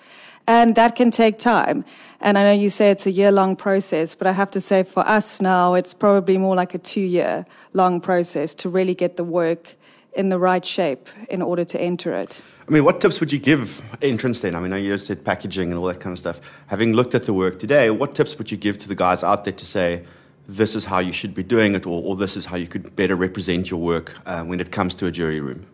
And 0.46 0.76
that 0.76 0.94
can 0.94 1.10
take 1.10 1.38
time. 1.38 1.84
And 2.20 2.38
I 2.38 2.44
know 2.44 2.52
you 2.52 2.70
say 2.70 2.90
it's 2.90 3.06
a 3.06 3.10
year 3.10 3.32
long 3.32 3.56
process, 3.56 4.14
but 4.14 4.26
I 4.26 4.32
have 4.32 4.50
to 4.52 4.60
say 4.60 4.84
for 4.84 5.00
us 5.00 5.40
now, 5.40 5.74
it's 5.74 5.92
probably 5.92 6.38
more 6.38 6.54
like 6.54 6.74
a 6.74 6.78
two 6.78 7.00
year 7.00 7.46
long 7.72 8.00
process 8.00 8.54
to 8.56 8.68
really 8.68 8.94
get 8.94 9.16
the 9.16 9.24
work 9.24 9.74
in 10.14 10.28
the 10.28 10.38
right 10.38 10.64
shape 10.64 11.08
in 11.28 11.42
order 11.42 11.64
to 11.64 11.80
enter 11.80 12.14
it. 12.14 12.42
I 12.68 12.72
mean, 12.72 12.84
what 12.84 13.00
tips 13.00 13.20
would 13.20 13.30
you 13.30 13.38
give 13.38 13.82
entrants 14.02 14.40
then? 14.40 14.54
I 14.54 14.60
mean, 14.60 14.72
you 14.82 14.98
said 14.98 15.24
packaging 15.24 15.70
and 15.70 15.78
all 15.78 15.86
that 15.86 16.00
kind 16.00 16.12
of 16.12 16.18
stuff. 16.18 16.40
Having 16.66 16.94
looked 16.94 17.14
at 17.14 17.24
the 17.24 17.32
work 17.32 17.60
today, 17.60 17.90
what 17.90 18.14
tips 18.14 18.38
would 18.38 18.50
you 18.50 18.56
give 18.56 18.78
to 18.78 18.88
the 18.88 18.94
guys 18.94 19.22
out 19.22 19.44
there 19.44 19.52
to 19.52 19.66
say, 19.66 20.04
this 20.48 20.76
is 20.76 20.84
how 20.84 20.98
you 21.00 21.12
should 21.12 21.34
be 21.34 21.42
doing 21.42 21.74
it, 21.74 21.86
or, 21.86 22.02
or 22.02 22.16
this 22.16 22.36
is 22.36 22.46
how 22.46 22.56
you 22.56 22.66
could 22.66 22.94
better 22.96 23.16
represent 23.16 23.70
your 23.70 23.80
work 23.80 24.18
uh, 24.26 24.42
when 24.44 24.60
it 24.60 24.70
comes 24.70 24.94
to 24.94 25.06
a 25.06 25.10
jury 25.10 25.40
room? 25.40 25.66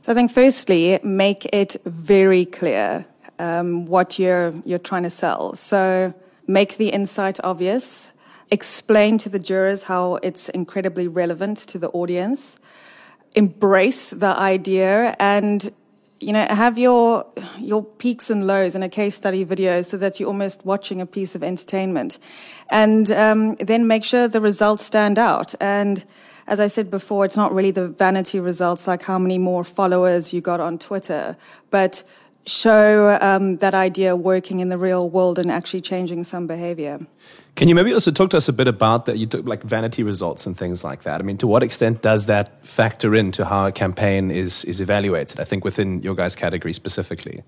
So 0.00 0.12
I 0.12 0.14
think 0.14 0.32
firstly, 0.32 0.98
make 1.02 1.46
it 1.52 1.76
very 1.84 2.44
clear 2.44 3.06
um, 3.38 3.86
what 3.86 4.18
you're 4.18 4.54
you're 4.64 4.78
trying 4.78 5.04
to 5.04 5.10
sell. 5.10 5.54
So 5.54 6.14
make 6.46 6.76
the 6.76 6.90
insight 6.90 7.38
obvious. 7.42 8.12
Explain 8.50 9.18
to 9.18 9.28
the 9.28 9.38
jurors 9.38 9.84
how 9.84 10.16
it's 10.16 10.48
incredibly 10.50 11.08
relevant 11.08 11.58
to 11.68 11.78
the 11.78 11.88
audience. 11.88 12.58
Embrace 13.34 14.10
the 14.10 14.38
idea 14.38 15.16
and 15.18 15.72
you 16.24 16.32
know, 16.32 16.46
have 16.48 16.78
your 16.78 17.26
your 17.58 17.84
peaks 17.84 18.30
and 18.30 18.46
lows 18.46 18.74
in 18.74 18.82
a 18.82 18.88
case 18.88 19.14
study 19.14 19.44
video 19.44 19.82
so 19.82 19.96
that 19.98 20.18
you're 20.18 20.28
almost 20.28 20.64
watching 20.64 21.00
a 21.00 21.06
piece 21.06 21.34
of 21.34 21.42
entertainment, 21.42 22.18
and 22.70 23.10
um, 23.10 23.56
then 23.56 23.86
make 23.86 24.04
sure 24.04 24.26
the 24.26 24.40
results 24.40 24.84
stand 24.84 25.18
out. 25.18 25.54
And 25.60 26.04
as 26.46 26.60
I 26.60 26.68
said 26.68 26.90
before, 26.90 27.24
it's 27.24 27.36
not 27.36 27.52
really 27.52 27.70
the 27.70 27.88
vanity 27.88 28.40
results 28.40 28.86
like 28.86 29.02
how 29.02 29.18
many 29.18 29.38
more 29.38 29.64
followers 29.64 30.32
you 30.32 30.40
got 30.40 30.60
on 30.60 30.78
Twitter, 30.78 31.36
but 31.70 32.02
show 32.46 33.18
um, 33.20 33.56
that 33.58 33.74
idea 33.74 34.16
working 34.16 34.60
in 34.60 34.68
the 34.68 34.78
real 34.78 35.08
world 35.08 35.38
and 35.38 35.50
actually 35.50 35.80
changing 35.80 36.24
some 36.24 36.46
behavior. 36.46 37.06
Can 37.56 37.68
you 37.68 37.74
maybe 37.74 37.94
also 37.94 38.10
talk 38.10 38.30
to 38.30 38.36
us 38.36 38.48
a 38.48 38.52
bit 38.52 38.66
about 38.66 39.06
that? 39.06 39.16
You 39.16 39.26
took 39.26 39.46
like 39.46 39.62
vanity 39.62 40.02
results 40.02 40.44
and 40.46 40.56
things 40.56 40.82
like 40.82 41.04
that. 41.04 41.20
I 41.20 41.24
mean, 41.24 41.38
to 41.38 41.46
what 41.46 41.62
extent 41.62 42.02
does 42.02 42.26
that 42.26 42.66
factor 42.66 43.14
into 43.14 43.44
how 43.44 43.66
a 43.66 43.72
campaign 43.72 44.30
is 44.30 44.64
is 44.64 44.80
evaluated? 44.80 45.38
I 45.38 45.44
think 45.44 45.64
within 45.64 46.02
your 46.02 46.16
guys' 46.16 46.34
category 46.34 46.72
specifically. 46.72 47.44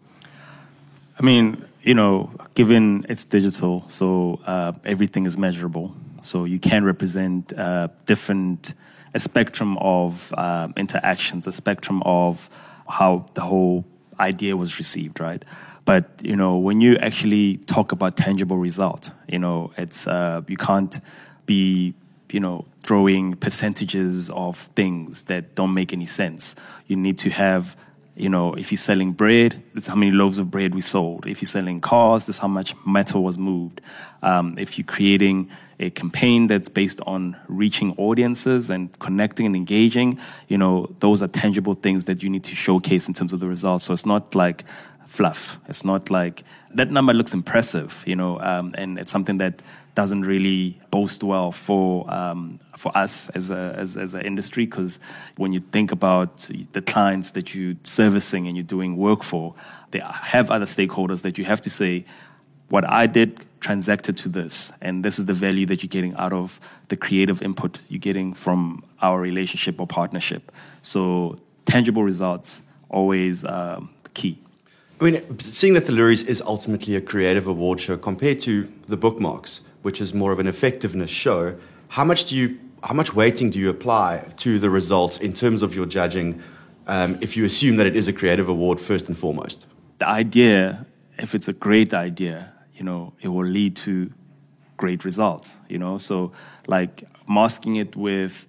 I 1.18 1.22
mean, 1.22 1.64
you 1.82 1.94
know, 1.94 2.30
given 2.54 3.06
it's 3.08 3.24
digital, 3.24 3.84
so 3.88 4.40
uh, 4.46 4.72
everything 4.84 5.26
is 5.26 5.36
measurable. 5.36 5.94
So 6.22 6.44
you 6.44 6.60
can 6.60 6.84
represent 6.84 7.52
uh, 7.58 7.88
different 8.04 8.74
a 9.14 9.20
spectrum 9.20 9.78
of 9.78 10.32
uh, 10.36 10.68
interactions, 10.76 11.46
a 11.46 11.52
spectrum 11.52 12.02
of 12.04 12.50
how 12.88 13.26
the 13.34 13.40
whole 13.40 13.84
idea 14.18 14.56
was 14.56 14.78
received, 14.78 15.20
right? 15.20 15.44
But 15.85 16.20
you 16.23 16.37
know, 16.37 16.56
when 16.56 16.80
you 16.80 16.96
actually 16.96 17.58
talk 17.58 17.92
about 17.92 18.16
tangible 18.16 18.58
result, 18.58 19.11
you 19.28 19.38
know, 19.38 19.73
it's 19.76 20.06
uh, 20.06 20.42
you 20.49 20.56
can't 20.56 20.99
be 21.46 21.94
you 22.32 22.40
know 22.40 22.66
throwing 22.80 23.35
percentages 23.35 24.30
of 24.30 24.56
things 24.75 25.25
that 25.25 25.54
don't 25.54 25.75
make 25.75 25.92
any 25.92 26.04
sense. 26.04 26.56
You 26.87 26.96
need 26.96 27.18
to 27.18 27.30
have 27.30 27.76
you 28.16 28.30
know, 28.30 28.54
if 28.54 28.73
you're 28.73 28.78
selling 28.78 29.12
bread, 29.12 29.62
that's 29.75 29.87
how 29.87 29.94
many 29.94 30.11
loaves 30.11 30.38
of 30.38 30.50
bread 30.50 30.75
we 30.75 30.80
sold. 30.80 31.26
If 31.26 31.42
you're 31.42 31.46
selling 31.46 31.82
cars, 31.82 32.26
that's 32.26 32.38
how 32.38 32.49
much 32.49 32.75
metal 32.87 33.23
was 33.23 33.37
moved. 33.37 33.82
Um, 34.23 34.56
if 34.58 34.78
you're 34.78 34.87
creating 34.87 35.50
a 35.78 35.90
campaign 35.90 36.46
that's 36.46 36.70
based 36.70 37.02
on 37.06 37.38
reaching 37.46 37.92
audiences 37.99 38.70
and 38.70 38.99
connecting 39.00 39.44
and 39.44 39.54
engaging, 39.54 40.18
you 40.49 40.56
know, 40.56 40.94
those 41.00 41.20
are 41.20 41.28
tangible 41.28 41.75
things 41.75 42.06
that 42.06 42.23
you 42.23 42.30
need 42.30 42.44
to 42.44 42.54
showcase 42.54 43.06
in 43.06 43.12
terms 43.12 43.35
of 43.35 43.40
the 43.40 43.46
results. 43.46 43.85
So 43.85 43.92
it's 43.92 44.06
not 44.06 44.35
like 44.35 44.64
fluff. 45.04 45.58
It's 45.68 45.85
not 45.85 46.11
like 46.11 46.42
that 46.75 46.90
number 46.90 47.12
looks 47.12 47.35
impressive, 47.35 48.02
you 48.06 48.16
know, 48.16 48.40
um, 48.40 48.75
and 48.78 48.99
it's 48.99 49.12
something 49.12 49.37
that 49.38 49.61
doesn't 49.96 50.22
really 50.22 50.78
boast 50.90 51.24
well 51.24 51.50
for 51.50 52.08
um, 52.12 52.60
for 52.76 52.96
us 52.96 53.28
as 53.30 53.50
a 53.50 53.74
as, 53.76 53.96
as 53.96 54.14
an 54.14 54.20
industry 54.20 54.66
because 54.66 55.00
when 55.36 55.52
you 55.52 55.60
think 55.72 55.90
about 55.90 56.48
the 56.72 56.82
clients 56.82 57.32
that 57.32 57.54
you're 57.54 57.74
servicing 57.82 58.46
and 58.46 58.56
you're 58.56 58.72
doing 58.76 58.96
work 58.96 59.24
for, 59.24 59.54
they 59.90 60.00
have 60.04 60.50
other 60.50 60.66
stakeholders 60.66 61.22
that 61.22 61.38
you 61.38 61.44
have 61.44 61.60
to 61.62 61.70
say, 61.70 62.04
what 62.68 62.88
I 62.88 63.06
did 63.06 63.44
transacted 63.60 64.16
to 64.18 64.28
this, 64.28 64.70
and 64.82 65.04
this 65.04 65.18
is 65.18 65.26
the 65.26 65.34
value 65.34 65.66
that 65.66 65.82
you're 65.82 65.88
getting 65.88 66.14
out 66.14 66.32
of 66.32 66.60
the 66.88 66.96
creative 66.96 67.42
input 67.42 67.80
you're 67.88 67.98
getting 67.98 68.34
from 68.34 68.84
our 69.00 69.18
relationship 69.18 69.80
or 69.80 69.86
partnership. 69.86 70.52
So 70.82 71.40
tangible 71.64 72.04
results 72.04 72.62
always 72.90 73.44
um, 73.46 73.90
key. 74.12 74.38
I 75.00 75.04
mean, 75.04 75.38
seeing 75.40 75.74
that 75.74 75.86
the 75.86 75.92
Loeries 75.92 76.24
is 76.24 76.40
ultimately 76.42 76.96
a 76.96 77.00
creative 77.00 77.46
award 77.46 77.80
show 77.80 77.96
compared 77.96 78.40
to 78.40 78.70
the 78.88 78.96
bookmarks, 78.96 79.60
which 79.87 80.00
is 80.00 80.12
more 80.12 80.33
of 80.33 80.40
an 80.40 80.49
effectiveness 80.49 81.11
show, 81.11 81.57
how 81.97 82.05
much 82.05 82.25
do 82.25 82.35
you, 82.35 82.59
how 82.83 82.93
much 82.93 83.14
weighting 83.14 83.50
do 83.50 83.59
you 83.61 83.71
apply 83.71 84.09
to 84.37 84.59
the 84.59 84.69
results 84.69 85.16
in 85.19 85.33
terms 85.33 85.62
of 85.62 85.76
your 85.76 85.87
judging? 85.87 86.43
Um, 86.88 87.19
if 87.21 87.37
you 87.37 87.45
assume 87.45 87.76
that 87.76 87.87
it 87.87 87.97
is 87.97 88.09
a 88.09 88.12
creative 88.12 88.49
award 88.49 88.81
first 88.81 89.07
and 89.07 89.16
foremost, 89.16 89.64
the 89.99 90.09
idea, 90.09 90.87
if 91.19 91.37
it's 91.37 91.47
a 91.47 91.52
great 91.52 91.95
idea, 91.95 92.52
you 92.75 92.83
know, 92.83 93.12
it 93.21 93.28
will 93.28 93.47
lead 93.47 93.76
to 93.87 94.12
great 94.76 95.05
results. 95.05 95.55
You 95.69 95.78
know, 95.78 95.99
so 95.99 96.33
like 96.66 97.05
masking 97.28 97.76
it 97.76 97.95
with 97.95 98.49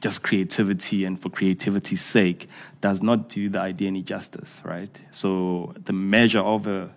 just 0.00 0.22
creativity 0.22 1.04
and 1.04 1.20
for 1.20 1.28
creativity's 1.28 2.00
sake 2.00 2.48
does 2.80 3.02
not 3.02 3.28
do 3.28 3.50
the 3.50 3.60
idea 3.60 3.88
any 3.88 4.02
justice, 4.02 4.62
right? 4.64 4.98
So 5.10 5.74
the 5.84 5.92
measure 5.92 6.40
of 6.54 6.66
a 6.66 6.88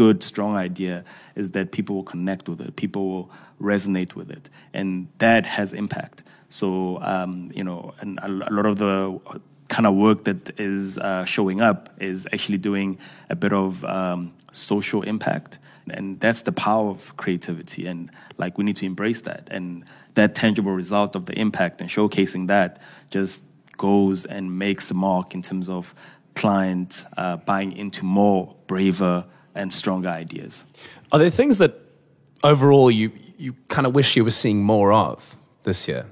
good, 0.00 0.22
strong 0.22 0.56
idea 0.56 1.04
is 1.34 1.50
that 1.50 1.72
people 1.72 1.94
will 1.96 2.10
connect 2.14 2.48
with 2.48 2.58
it, 2.62 2.74
people 2.84 3.04
will 3.12 3.30
resonate 3.60 4.14
with 4.14 4.30
it, 4.30 4.48
and 4.72 5.08
that 5.18 5.44
has 5.44 5.74
impact. 5.74 6.24
So 6.48 6.98
um, 7.02 7.52
you 7.54 7.64
know, 7.68 7.92
and 8.00 8.18
a 8.22 8.28
lot 8.28 8.64
of 8.64 8.78
the 8.78 9.20
kind 9.68 9.86
of 9.86 9.94
work 9.94 10.24
that 10.24 10.58
is 10.58 10.96
uh, 10.96 11.26
showing 11.26 11.60
up 11.60 11.90
is 12.00 12.26
actually 12.32 12.56
doing 12.56 12.98
a 13.28 13.36
bit 13.36 13.52
of 13.52 13.84
um, 13.84 14.32
social 14.52 15.02
impact, 15.02 15.58
and 15.90 16.18
that's 16.18 16.42
the 16.48 16.52
power 16.52 16.88
of 16.88 17.14
creativity. 17.18 17.86
And 17.86 18.10
like 18.38 18.56
we 18.56 18.64
need 18.64 18.76
to 18.76 18.86
embrace 18.86 19.20
that 19.30 19.48
and 19.50 19.84
that 20.14 20.34
tangible 20.34 20.72
result 20.72 21.14
of 21.14 21.26
the 21.26 21.38
impact 21.38 21.82
and 21.82 21.90
showcasing 21.90 22.46
that 22.46 22.80
just 23.10 23.44
goes 23.76 24.24
and 24.24 24.58
makes 24.58 24.90
a 24.90 24.94
mark 24.94 25.34
in 25.34 25.42
terms 25.42 25.68
of 25.68 25.94
clients 26.34 27.04
uh, 27.18 27.36
buying 27.36 27.72
into 27.76 28.02
more 28.06 28.56
braver 28.66 29.26
and 29.54 29.72
stronger 29.72 30.08
ideas. 30.08 30.64
Are 31.12 31.18
there 31.18 31.30
things 31.30 31.58
that 31.58 31.74
overall 32.42 32.90
you, 32.90 33.12
you 33.36 33.54
kind 33.68 33.86
of 33.86 33.94
wish 33.94 34.16
you 34.16 34.24
were 34.24 34.30
seeing 34.30 34.62
more 34.62 34.92
of 34.92 35.36
this 35.62 35.88
year? 35.88 36.06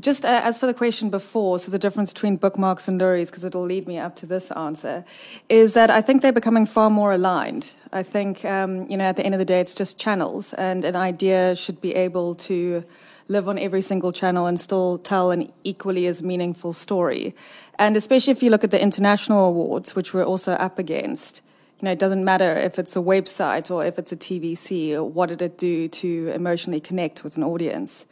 Just 0.00 0.24
uh, 0.24 0.40
as 0.42 0.58
for 0.58 0.66
the 0.66 0.74
question 0.74 1.08
before, 1.08 1.60
so 1.60 1.70
the 1.70 1.78
difference 1.78 2.12
between 2.12 2.36
bookmarks 2.36 2.88
and 2.88 3.00
Loeries, 3.00 3.30
because 3.30 3.44
it'll 3.44 3.62
lead 3.62 3.86
me 3.86 3.96
up 3.96 4.16
to 4.16 4.26
this 4.26 4.50
answer, 4.50 5.04
is 5.48 5.74
that 5.74 5.88
I 5.88 6.00
think 6.00 6.20
they're 6.20 6.32
becoming 6.32 6.66
far 6.66 6.90
more 6.90 7.12
aligned. 7.12 7.74
I 7.92 8.02
think, 8.02 8.44
um, 8.44 8.90
you 8.90 8.96
know, 8.96 9.04
at 9.04 9.16
the 9.16 9.24
end 9.24 9.36
of 9.36 9.38
the 9.38 9.44
day, 9.44 9.60
it's 9.60 9.74
just 9.74 9.96
channels, 9.96 10.52
and 10.54 10.84
an 10.84 10.96
idea 10.96 11.54
should 11.54 11.80
be 11.80 11.94
able 11.94 12.34
to 12.34 12.84
live 13.28 13.48
on 13.48 13.56
every 13.56 13.82
single 13.82 14.10
channel 14.10 14.46
and 14.46 14.58
still 14.58 14.98
tell 14.98 15.30
an 15.30 15.52
equally 15.62 16.06
as 16.06 16.22
meaningful 16.22 16.72
story. 16.72 17.34
And 17.78 17.96
especially 17.96 18.32
if 18.32 18.42
you 18.42 18.50
look 18.50 18.64
at 18.64 18.72
the 18.72 18.82
international 18.82 19.46
awards, 19.46 19.94
which 19.94 20.12
we're 20.12 20.24
also 20.24 20.54
up 20.54 20.78
against, 20.78 21.40
you 21.84 21.90
know, 21.90 21.92
it 21.92 21.98
doesn't 21.98 22.24
matter 22.24 22.56
if 22.56 22.78
it's 22.78 22.96
a 22.96 23.00
website 23.00 23.70
or 23.70 23.84
if 23.84 23.98
it's 23.98 24.10
a 24.10 24.16
TVC, 24.16 24.98
what 25.06 25.28
did 25.28 25.42
it 25.42 25.58
do 25.58 25.86
to 25.88 26.28
emotionally 26.28 26.80
connect 26.80 27.22
with 27.22 27.36
an 27.36 27.44
audience? 27.44 28.06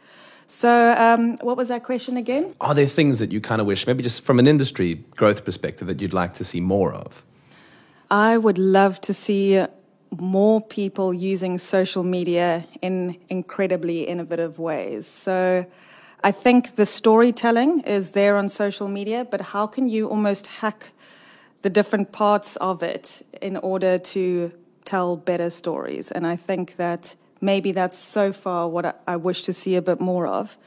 So, 0.45 0.93
um, 0.95 1.37
what 1.37 1.57
was 1.57 1.69
that 1.69 1.83
question 1.83 2.15
again? 2.15 2.53
Are 2.61 2.75
there 2.75 2.85
things 2.85 3.17
that 3.17 3.31
you 3.31 3.41
kind 3.41 3.59
of 3.59 3.65
wish, 3.65 3.87
maybe 3.87 4.03
just 4.03 4.23
from 4.23 4.37
an 4.37 4.45
industry 4.45 5.03
growth 5.15 5.43
perspective, 5.43 5.87
that 5.87 6.03
you'd 6.03 6.13
like 6.13 6.35
to 6.35 6.43
see 6.43 6.61
more 6.61 6.93
of? 6.93 7.25
I 8.11 8.37
would 8.37 8.59
love 8.59 9.01
to 9.01 9.11
see 9.11 9.65
more 10.15 10.61
people 10.61 11.11
using 11.11 11.57
social 11.57 12.03
media 12.03 12.67
in 12.83 13.17
incredibly 13.27 14.03
innovative 14.03 14.59
ways. 14.59 15.07
So 15.07 15.65
I 16.23 16.31
think 16.31 16.75
the 16.75 16.85
storytelling 16.85 17.79
is 17.87 18.11
there 18.11 18.37
on 18.37 18.49
social 18.49 18.87
media, 18.87 19.25
but 19.25 19.41
how 19.41 19.65
can 19.65 19.89
you 19.89 20.07
almost 20.07 20.45
hack 20.45 20.92
the 21.63 21.69
different 21.69 22.11
parts 22.11 22.55
of 22.57 22.83
it 22.83 23.25
in 23.41 23.57
order 23.57 23.97
to 23.97 24.51
tell 24.85 25.17
better 25.17 25.49
stories? 25.49 26.11
And 26.11 26.27
I 26.27 26.35
think 26.35 26.77
that 26.77 27.15
maybe 27.41 27.71
that's 27.71 27.97
so 27.97 28.31
far 28.31 28.69
what 28.69 29.01
I, 29.07 29.17
wish 29.17 29.43
to 29.43 29.53
see 29.53 29.75
a 29.75 29.81
bit 29.81 29.99
more 29.99 30.27
of. 30.27 30.57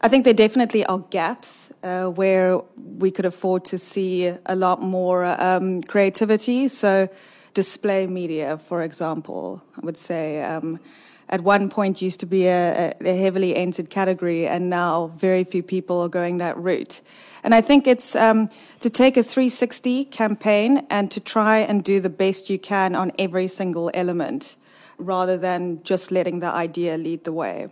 I 0.00 0.08
think 0.08 0.24
there 0.24 0.34
definitely 0.34 0.84
are 0.86 0.98
gaps 1.10 1.72
uh, 1.82 2.06
where 2.06 2.60
we 2.76 3.10
could 3.10 3.24
afford 3.24 3.64
to 3.66 3.78
see 3.78 4.26
a 4.46 4.56
lot 4.56 4.82
more 4.82 5.24
um, 5.24 5.82
creativity. 5.82 6.68
So 6.68 7.08
display 7.54 8.06
media, 8.06 8.58
for 8.58 8.82
example, 8.82 9.62
I 9.76 9.86
would 9.86 9.96
say. 9.96 10.42
Um, 10.42 10.80
at 11.28 11.40
one 11.40 11.68
point 11.68 12.00
used 12.00 12.20
to 12.20 12.26
be 12.26 12.46
a, 12.46 12.94
a, 13.00 13.16
heavily 13.16 13.56
entered 13.56 13.90
category, 13.90 14.46
and 14.46 14.70
now 14.70 15.08
very 15.16 15.44
few 15.44 15.62
people 15.62 16.00
are 16.00 16.08
going 16.08 16.38
that 16.38 16.56
route. 16.56 17.00
And 17.42 17.54
I 17.54 17.60
think 17.60 17.86
it's 17.86 18.14
um, 18.16 18.50
to 18.80 18.90
take 18.90 19.16
a 19.16 19.22
360 19.22 20.06
campaign 20.06 20.86
and 20.90 21.10
to 21.10 21.20
try 21.20 21.58
and 21.58 21.82
do 21.82 22.00
the 22.00 22.10
best 22.10 22.50
you 22.50 22.58
can 22.58 22.94
on 22.94 23.12
every 23.18 23.48
single 23.48 23.90
element, 23.94 24.56
rather 24.98 25.36
than 25.36 25.82
just 25.82 26.10
letting 26.10 26.40
the 26.40 26.48
idea 26.48 26.96
lead 26.96 27.24
the 27.24 27.32
way. 27.32 27.68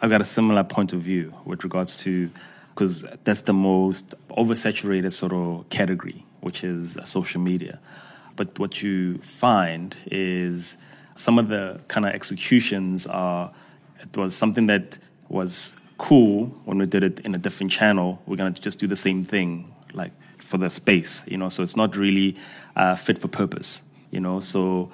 I've 0.00 0.10
got 0.10 0.20
a 0.20 0.24
similar 0.24 0.62
point 0.64 0.92
of 0.92 1.00
view 1.00 1.34
with 1.44 1.64
regards 1.64 2.02
to 2.04 2.30
because 2.78 3.04
that's 3.24 3.42
the 3.42 3.52
most 3.52 4.14
oversaturated 4.30 5.12
sort 5.12 5.32
of 5.32 5.68
category, 5.68 6.24
which 6.40 6.62
is 6.62 6.96
social 7.02 7.40
media. 7.40 7.80
But 8.36 8.56
what 8.60 8.82
you 8.84 9.18
find 9.18 9.96
is 10.06 10.76
some 11.18 11.38
of 11.38 11.48
the 11.48 11.80
kind 11.88 12.06
of 12.06 12.14
executions 12.14 13.06
are, 13.06 13.50
it 14.00 14.16
was 14.16 14.36
something 14.36 14.66
that 14.68 14.98
was 15.28 15.74
cool 15.98 16.46
when 16.64 16.78
we 16.78 16.86
did 16.86 17.02
it 17.02 17.18
in 17.20 17.34
a 17.34 17.38
different 17.38 17.72
channel. 17.72 18.22
We're 18.24 18.36
going 18.36 18.54
to 18.54 18.62
just 18.62 18.78
do 18.78 18.86
the 18.86 18.96
same 18.96 19.24
thing, 19.24 19.74
like 19.92 20.12
for 20.38 20.58
the 20.58 20.70
space, 20.70 21.24
you 21.26 21.36
know, 21.36 21.48
so 21.48 21.64
it's 21.64 21.76
not 21.76 21.96
really 21.96 22.36
uh, 22.76 22.94
fit 22.94 23.18
for 23.18 23.26
purpose, 23.26 23.82
you 24.12 24.20
know, 24.20 24.38
so 24.38 24.92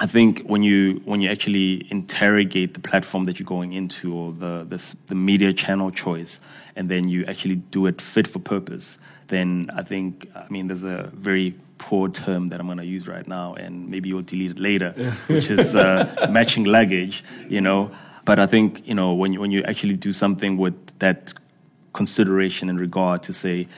I 0.00 0.06
think 0.06 0.42
when 0.42 0.64
you 0.64 1.00
when 1.04 1.20
you 1.20 1.30
actually 1.30 1.86
interrogate 1.88 2.74
the 2.74 2.80
platform 2.80 3.24
that 3.24 3.38
you're 3.38 3.46
going 3.46 3.72
into 3.72 4.12
or 4.12 4.32
the, 4.32 4.64
the 4.68 4.96
the, 5.06 5.14
media 5.14 5.52
channel 5.52 5.92
choice, 5.92 6.40
and 6.74 6.88
then 6.88 7.08
you 7.08 7.24
actually 7.26 7.54
do 7.54 7.86
it 7.86 8.00
fit 8.00 8.26
for 8.26 8.40
purpose, 8.40 8.98
then 9.28 9.70
I 9.74 9.82
think 9.82 10.30
I 10.34 10.46
mean 10.48 10.66
there's 10.66 10.84
a 10.84 11.10
very 11.14 11.54
poor 11.78 12.08
term 12.08 12.48
that 12.48 12.60
I'm 12.60 12.66
going 12.66 12.78
to 12.78 12.86
use 12.86 13.06
right 13.08 13.26
now, 13.26 13.54
and 13.54 13.90
maybe 13.90 14.08
you'll 14.08 14.22
delete 14.22 14.52
it 14.52 14.58
later, 14.58 14.90
which 15.26 15.50
is 15.50 15.74
uh, 15.74 16.28
matching 16.30 16.64
luggage, 16.64 17.24
you 17.48 17.60
know. 17.60 17.90
But 18.24 18.38
I 18.38 18.46
think 18.46 18.86
you 18.86 18.94
know 18.94 19.12
when 19.14 19.32
you, 19.32 19.40
when 19.40 19.50
you 19.50 19.62
actually 19.62 19.94
do 19.94 20.12
something 20.12 20.56
with 20.56 20.98
that 20.98 21.34
consideration 21.92 22.68
and 22.68 22.80
regard 22.80 23.22
to 23.24 23.32
say 23.32 23.68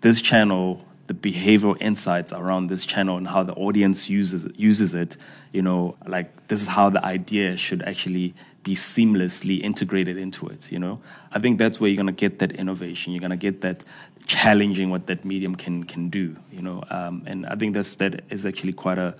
this 0.00 0.20
channel 0.20 0.84
the 1.12 1.14
behavioral 1.14 1.76
insights 1.80 2.32
around 2.32 2.68
this 2.68 2.84
channel 2.84 3.16
and 3.16 3.28
how 3.28 3.42
the 3.42 3.52
audience 3.54 4.08
uses 4.08 4.48
uses 4.56 4.94
it. 4.94 5.16
You 5.52 5.62
know, 5.62 5.96
like 6.06 6.48
this 6.48 6.62
is 6.62 6.68
how 6.68 6.90
the 6.90 7.04
idea 7.04 7.56
should 7.56 7.82
actually 7.82 8.34
be 8.62 8.74
seamlessly 8.74 9.60
integrated 9.60 10.16
into 10.16 10.46
it. 10.46 10.70
You 10.70 10.78
know, 10.78 11.00
I 11.32 11.38
think 11.40 11.58
that's 11.58 11.80
where 11.80 11.90
you're 11.90 11.96
gonna 11.96 12.12
get 12.12 12.38
that 12.38 12.52
innovation. 12.52 13.12
You're 13.12 13.20
gonna 13.20 13.36
get 13.36 13.60
that 13.62 13.84
challenging 14.26 14.90
what 14.90 15.06
that 15.06 15.24
medium 15.24 15.54
can 15.54 15.84
can 15.84 16.08
do. 16.08 16.36
You 16.50 16.62
know, 16.62 16.82
um, 16.90 17.22
and 17.26 17.46
I 17.46 17.56
think 17.56 17.74
that's 17.74 17.96
that 17.96 18.24
is 18.30 18.46
actually 18.46 18.72
quite 18.72 18.98
a 18.98 19.14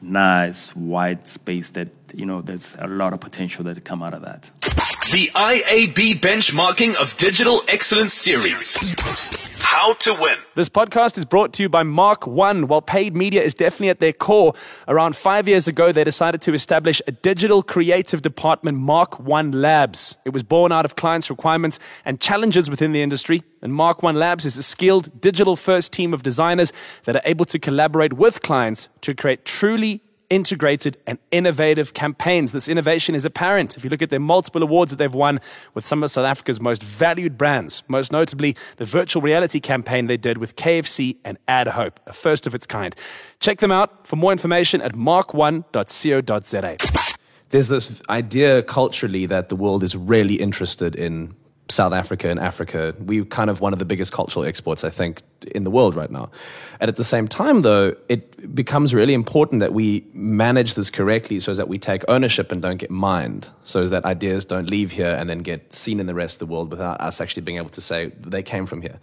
nice 0.00 0.74
wide 0.76 1.26
space 1.26 1.70
that 1.70 1.88
you 2.14 2.26
know 2.26 2.40
there's 2.42 2.76
a 2.80 2.86
lot 2.86 3.12
of 3.12 3.20
potential 3.20 3.64
that 3.64 3.84
come 3.84 4.02
out 4.02 4.14
of 4.14 4.22
that. 4.22 4.50
The 5.10 5.30
IAB 5.34 6.20
benchmarking 6.20 6.94
of 6.96 7.16
digital 7.16 7.62
excellence 7.66 8.12
series. 8.12 8.94
How 9.62 9.94
to 9.94 10.12
win. 10.12 10.36
This 10.54 10.68
podcast 10.68 11.16
is 11.16 11.24
brought 11.24 11.54
to 11.54 11.62
you 11.62 11.70
by 11.70 11.82
Mark 11.82 12.26
One. 12.26 12.68
While 12.68 12.82
paid 12.82 13.16
media 13.16 13.42
is 13.42 13.54
definitely 13.54 13.88
at 13.88 14.00
their 14.00 14.12
core, 14.12 14.52
around 14.86 15.16
five 15.16 15.48
years 15.48 15.66
ago, 15.66 15.92
they 15.92 16.04
decided 16.04 16.42
to 16.42 16.52
establish 16.52 17.00
a 17.06 17.12
digital 17.12 17.62
creative 17.62 18.20
department, 18.20 18.76
Mark 18.76 19.18
One 19.18 19.50
Labs. 19.50 20.18
It 20.26 20.34
was 20.34 20.42
born 20.42 20.72
out 20.72 20.84
of 20.84 20.94
clients' 20.94 21.30
requirements 21.30 21.78
and 22.04 22.20
challenges 22.20 22.68
within 22.68 22.92
the 22.92 23.00
industry. 23.00 23.42
And 23.62 23.72
Mark 23.72 24.02
One 24.02 24.16
Labs 24.16 24.44
is 24.44 24.58
a 24.58 24.62
skilled 24.62 25.22
digital 25.22 25.56
first 25.56 25.90
team 25.90 26.12
of 26.12 26.22
designers 26.22 26.70
that 27.04 27.16
are 27.16 27.22
able 27.24 27.46
to 27.46 27.58
collaborate 27.58 28.12
with 28.12 28.42
clients 28.42 28.90
to 29.00 29.14
create 29.14 29.46
truly 29.46 30.02
integrated 30.30 30.96
and 31.06 31.18
innovative 31.30 31.94
campaigns. 31.94 32.52
This 32.52 32.68
innovation 32.68 33.14
is 33.14 33.24
apparent 33.24 33.76
if 33.76 33.84
you 33.84 33.90
look 33.90 34.02
at 34.02 34.10
their 34.10 34.20
multiple 34.20 34.62
awards 34.62 34.90
that 34.90 34.96
they've 34.96 35.14
won 35.14 35.40
with 35.74 35.86
some 35.86 36.02
of 36.02 36.10
South 36.10 36.26
Africa's 36.26 36.60
most 36.60 36.82
valued 36.82 37.38
brands, 37.38 37.82
most 37.88 38.12
notably 38.12 38.56
the 38.76 38.84
virtual 38.84 39.22
reality 39.22 39.60
campaign 39.60 40.06
they 40.06 40.16
did 40.16 40.38
with 40.38 40.56
KFC 40.56 41.16
and 41.24 41.38
Add 41.48 41.68
Hope, 41.68 42.00
a 42.06 42.12
first 42.12 42.46
of 42.46 42.54
its 42.54 42.66
kind. 42.66 42.94
Check 43.40 43.58
them 43.58 43.72
out 43.72 44.06
for 44.06 44.16
more 44.16 44.32
information 44.32 44.80
at 44.82 44.94
mark1.co.za. 44.94 46.76
There's 47.50 47.68
this 47.68 48.02
idea 48.10 48.62
culturally 48.62 49.24
that 49.26 49.48
the 49.48 49.56
world 49.56 49.82
is 49.82 49.96
really 49.96 50.34
interested 50.34 50.94
in 50.94 51.34
South 51.70 51.92
Africa 51.92 52.28
and 52.30 52.40
Africa. 52.40 52.94
We're 52.98 53.24
kind 53.24 53.50
of 53.50 53.60
one 53.60 53.72
of 53.72 53.78
the 53.78 53.84
biggest 53.84 54.12
cultural 54.12 54.44
exports, 54.44 54.84
I 54.84 54.90
think, 54.90 55.22
in 55.54 55.64
the 55.64 55.70
world 55.70 55.94
right 55.94 56.10
now. 56.10 56.30
And 56.80 56.88
at 56.88 56.96
the 56.96 57.04
same 57.04 57.28
time, 57.28 57.62
though, 57.62 57.94
it 58.08 58.54
becomes 58.54 58.94
really 58.94 59.14
important 59.14 59.60
that 59.60 59.72
we 59.72 60.06
manage 60.12 60.74
this 60.74 60.90
correctly 60.90 61.40
so 61.40 61.54
that 61.54 61.68
we 61.68 61.78
take 61.78 62.04
ownership 62.08 62.50
and 62.52 62.62
don't 62.62 62.78
get 62.78 62.90
mined, 62.90 63.50
so 63.64 63.86
that 63.86 64.04
ideas 64.04 64.44
don't 64.44 64.70
leave 64.70 64.92
here 64.92 65.14
and 65.18 65.28
then 65.28 65.40
get 65.40 65.72
seen 65.72 66.00
in 66.00 66.06
the 66.06 66.14
rest 66.14 66.36
of 66.36 66.38
the 66.40 66.52
world 66.52 66.70
without 66.70 67.00
us 67.00 67.20
actually 67.20 67.42
being 67.42 67.58
able 67.58 67.70
to 67.70 67.80
say 67.80 68.12
they 68.20 68.42
came 68.42 68.64
from 68.64 68.82
here. 68.82 68.98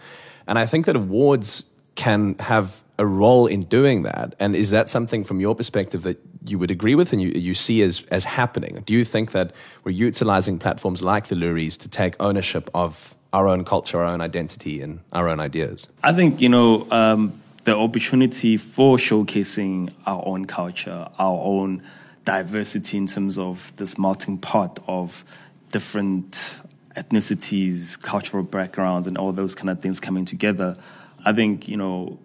And 0.48 0.58
I 0.58 0.66
think 0.66 0.86
that 0.86 0.96
awards 0.96 1.64
can 1.96 2.36
have 2.40 2.84
a 2.98 3.06
role 3.06 3.46
in 3.48 3.64
doing 3.64 4.04
that. 4.04 4.36
And 4.40 4.56
is 4.56 4.70
that 4.70 4.90
something 4.90 5.24
from 5.24 5.40
your 5.40 5.56
perspective 5.56 6.04
that 6.04 6.20
you 6.46 6.58
would 6.60 6.72
agree 6.72 6.96
with 6.96 7.12
and 7.12 7.22
you, 7.22 7.30
you 7.30 7.54
see 7.54 7.82
as, 7.82 8.04
as 8.10 8.26
happening? 8.26 8.82
Do 8.86 8.94
you 8.94 9.04
think 9.04 9.32
that 9.32 9.52
we're 9.84 9.92
utilizing 9.92 10.60
platforms 10.60 11.02
like 11.02 11.28
the 11.28 11.36
Loeries 11.36 11.78
to 11.80 11.90
take 11.90 12.16
ownership 12.20 12.70
of 12.74 13.16
our 13.34 13.48
own 13.48 13.66
culture, 13.66 14.00
our 14.00 14.06
own 14.06 14.22
identity, 14.22 14.82
and 14.82 15.02
our 15.12 15.28
own 15.28 15.40
ideas? 15.40 15.88
I 16.04 16.14
think, 16.14 16.42
you 16.42 16.50
know, 16.50 16.88
um, 16.92 17.42
the 17.66 17.76
opportunity 17.76 18.58
for 18.58 18.98
showcasing 18.98 19.92
our 20.06 20.24
own 20.26 20.46
culture, 20.46 21.06
our 21.20 21.42
own 21.44 21.84
diversity 22.24 22.98
in 22.98 23.08
terms 23.08 23.38
of 23.38 23.76
this 23.78 23.98
melting 23.98 24.38
pot 24.38 24.80
of 24.88 25.26
different 25.70 26.60
ethnicities, 26.96 28.02
cultural 28.02 28.44
backgrounds, 28.44 29.06
and 29.06 29.18
all 29.18 29.34
those 29.34 29.54
kind 29.54 29.70
of 29.70 29.82
things 29.82 30.00
coming 30.00 30.24
together. 30.24 30.78
I 31.26 31.34
think, 31.34 31.68
you 31.68 31.76
know, 31.76 32.20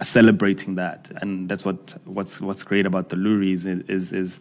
celebrating 0.00 0.76
that, 0.76 1.10
and 1.20 1.48
that's 1.48 1.64
what 1.64 1.96
what's 2.04 2.40
what's 2.40 2.62
great 2.62 2.86
about 2.86 3.08
the 3.08 3.16
Loeries 3.16 3.66
is 3.66 3.80
is, 3.88 4.12
is 4.12 4.40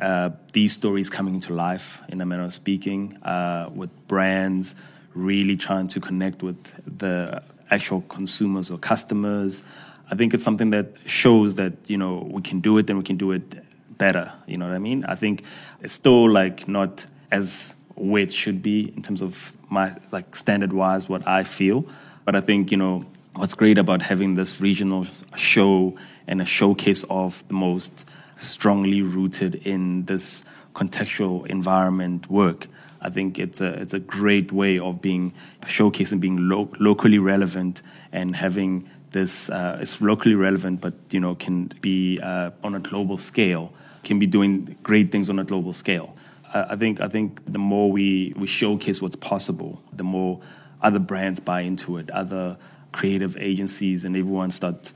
uh, 0.00 0.30
these 0.52 0.72
stories 0.72 1.10
coming 1.10 1.40
to 1.40 1.54
life 1.54 2.02
in 2.08 2.20
a 2.20 2.26
manner 2.26 2.44
of 2.44 2.52
speaking, 2.52 3.16
uh, 3.22 3.70
with 3.74 3.90
brands 4.08 4.74
really 5.14 5.56
trying 5.56 5.88
to 5.88 5.98
connect 5.98 6.42
with 6.42 6.58
the 6.98 7.42
actual 7.70 8.02
consumers 8.02 8.70
or 8.70 8.78
customers. 8.78 9.64
I 10.10 10.14
think 10.14 10.34
it's 10.34 10.44
something 10.44 10.70
that 10.70 10.92
shows 11.06 11.56
that 11.56 11.72
you 11.88 11.98
know 11.98 12.28
we 12.30 12.42
can 12.42 12.60
do 12.60 12.78
it 12.78 12.88
and 12.90 12.98
we 12.98 13.04
can 13.04 13.16
do 13.16 13.32
it 13.32 13.56
better. 13.98 14.32
You 14.46 14.58
know 14.58 14.66
what 14.66 14.74
I 14.74 14.78
mean? 14.78 15.04
I 15.04 15.14
think 15.14 15.42
it's 15.80 15.92
still 15.92 16.30
like 16.30 16.68
not 16.68 17.06
as 17.30 17.74
where 17.94 18.22
it 18.22 18.32
should 18.32 18.62
be 18.62 18.92
in 18.94 19.02
terms 19.02 19.22
of 19.22 19.52
my 19.70 19.94
like 20.12 20.36
standard 20.36 20.72
wise 20.72 21.08
what 21.08 21.26
I 21.26 21.42
feel, 21.42 21.86
but 22.24 22.36
I 22.36 22.40
think 22.40 22.70
you 22.70 22.76
know 22.76 23.04
what's 23.36 23.54
great 23.54 23.78
about 23.78 24.02
having 24.02 24.34
this 24.34 24.60
regional 24.60 25.06
show 25.36 25.96
and 26.26 26.40
a 26.40 26.46
showcase 26.46 27.04
of 27.10 27.46
the 27.48 27.54
most 27.54 28.08
strongly 28.36 29.02
rooted 29.02 29.54
in 29.66 30.04
this 30.06 30.42
contextual 30.74 31.46
environment 31.46 32.30
work. 32.30 32.66
I 33.00 33.10
think 33.10 33.38
it's 33.38 33.60
a 33.60 33.68
it's 33.74 33.94
a 33.94 33.98
great 33.98 34.52
way 34.52 34.78
of 34.78 35.00
being 35.00 35.32
showcasing 35.62 36.18
being 36.20 36.48
lo- 36.48 36.72
locally 36.80 37.18
relevant 37.18 37.82
and 38.10 38.34
having 38.34 38.88
this 39.10 39.50
uh, 39.50 39.78
it's 39.80 40.00
locally 40.00 40.34
relevant, 40.34 40.80
but 40.80 40.94
you 41.10 41.20
know 41.20 41.34
can 41.34 41.66
be 41.80 42.18
uh, 42.20 42.50
on 42.64 42.74
a 42.74 42.80
global 42.80 43.18
scale, 43.18 43.72
can 44.02 44.18
be 44.18 44.26
doing 44.26 44.76
great 44.82 45.12
things 45.12 45.30
on 45.30 45.38
a 45.38 45.44
global 45.44 45.72
scale. 45.72 46.16
Uh, 46.52 46.66
I 46.70 46.76
think 46.76 47.00
I 47.00 47.08
think 47.08 47.44
the 47.44 47.58
more 47.58 47.92
we 47.92 48.32
we 48.36 48.46
showcase 48.46 49.02
what's 49.02 49.16
possible, 49.16 49.82
the 49.92 50.04
more 50.04 50.40
other 50.82 50.98
brands 50.98 51.38
buy 51.38 51.60
into 51.60 51.98
it, 51.98 52.10
other 52.10 52.56
creative 52.96 53.36
agencies 53.38 54.04
and 54.04 54.16
everyone 54.16 54.50
start 54.50 54.92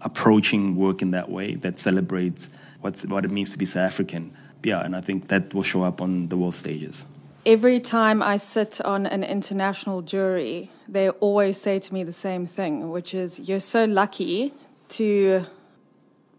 approaching 0.00 0.76
work 0.76 1.00
in 1.00 1.12
that 1.12 1.28
way 1.30 1.54
that 1.54 1.78
celebrates 1.78 2.50
what's, 2.80 3.06
what 3.06 3.24
it 3.24 3.30
means 3.30 3.52
to 3.52 3.58
be 3.58 3.64
South 3.64 3.86
African. 3.86 4.36
Yeah, 4.62 4.84
and 4.84 4.96
I 4.96 5.00
think 5.00 5.28
that 5.28 5.54
will 5.54 5.62
show 5.62 5.84
up 5.84 6.00
on 6.00 6.28
the 6.28 6.36
world 6.36 6.54
stages. 6.54 7.06
Every 7.44 7.78
time 7.78 8.20
I 8.20 8.36
sit 8.36 8.80
on 8.80 9.06
an 9.06 9.22
international 9.22 10.02
jury, 10.02 10.70
they 10.88 11.10
always 11.10 11.56
say 11.56 11.78
to 11.78 11.94
me 11.94 12.02
the 12.02 12.12
same 12.12 12.46
thing, 12.46 12.90
which 12.90 13.14
is, 13.14 13.38
You're 13.48 13.60
so 13.60 13.84
lucky 13.84 14.52
to 14.88 15.46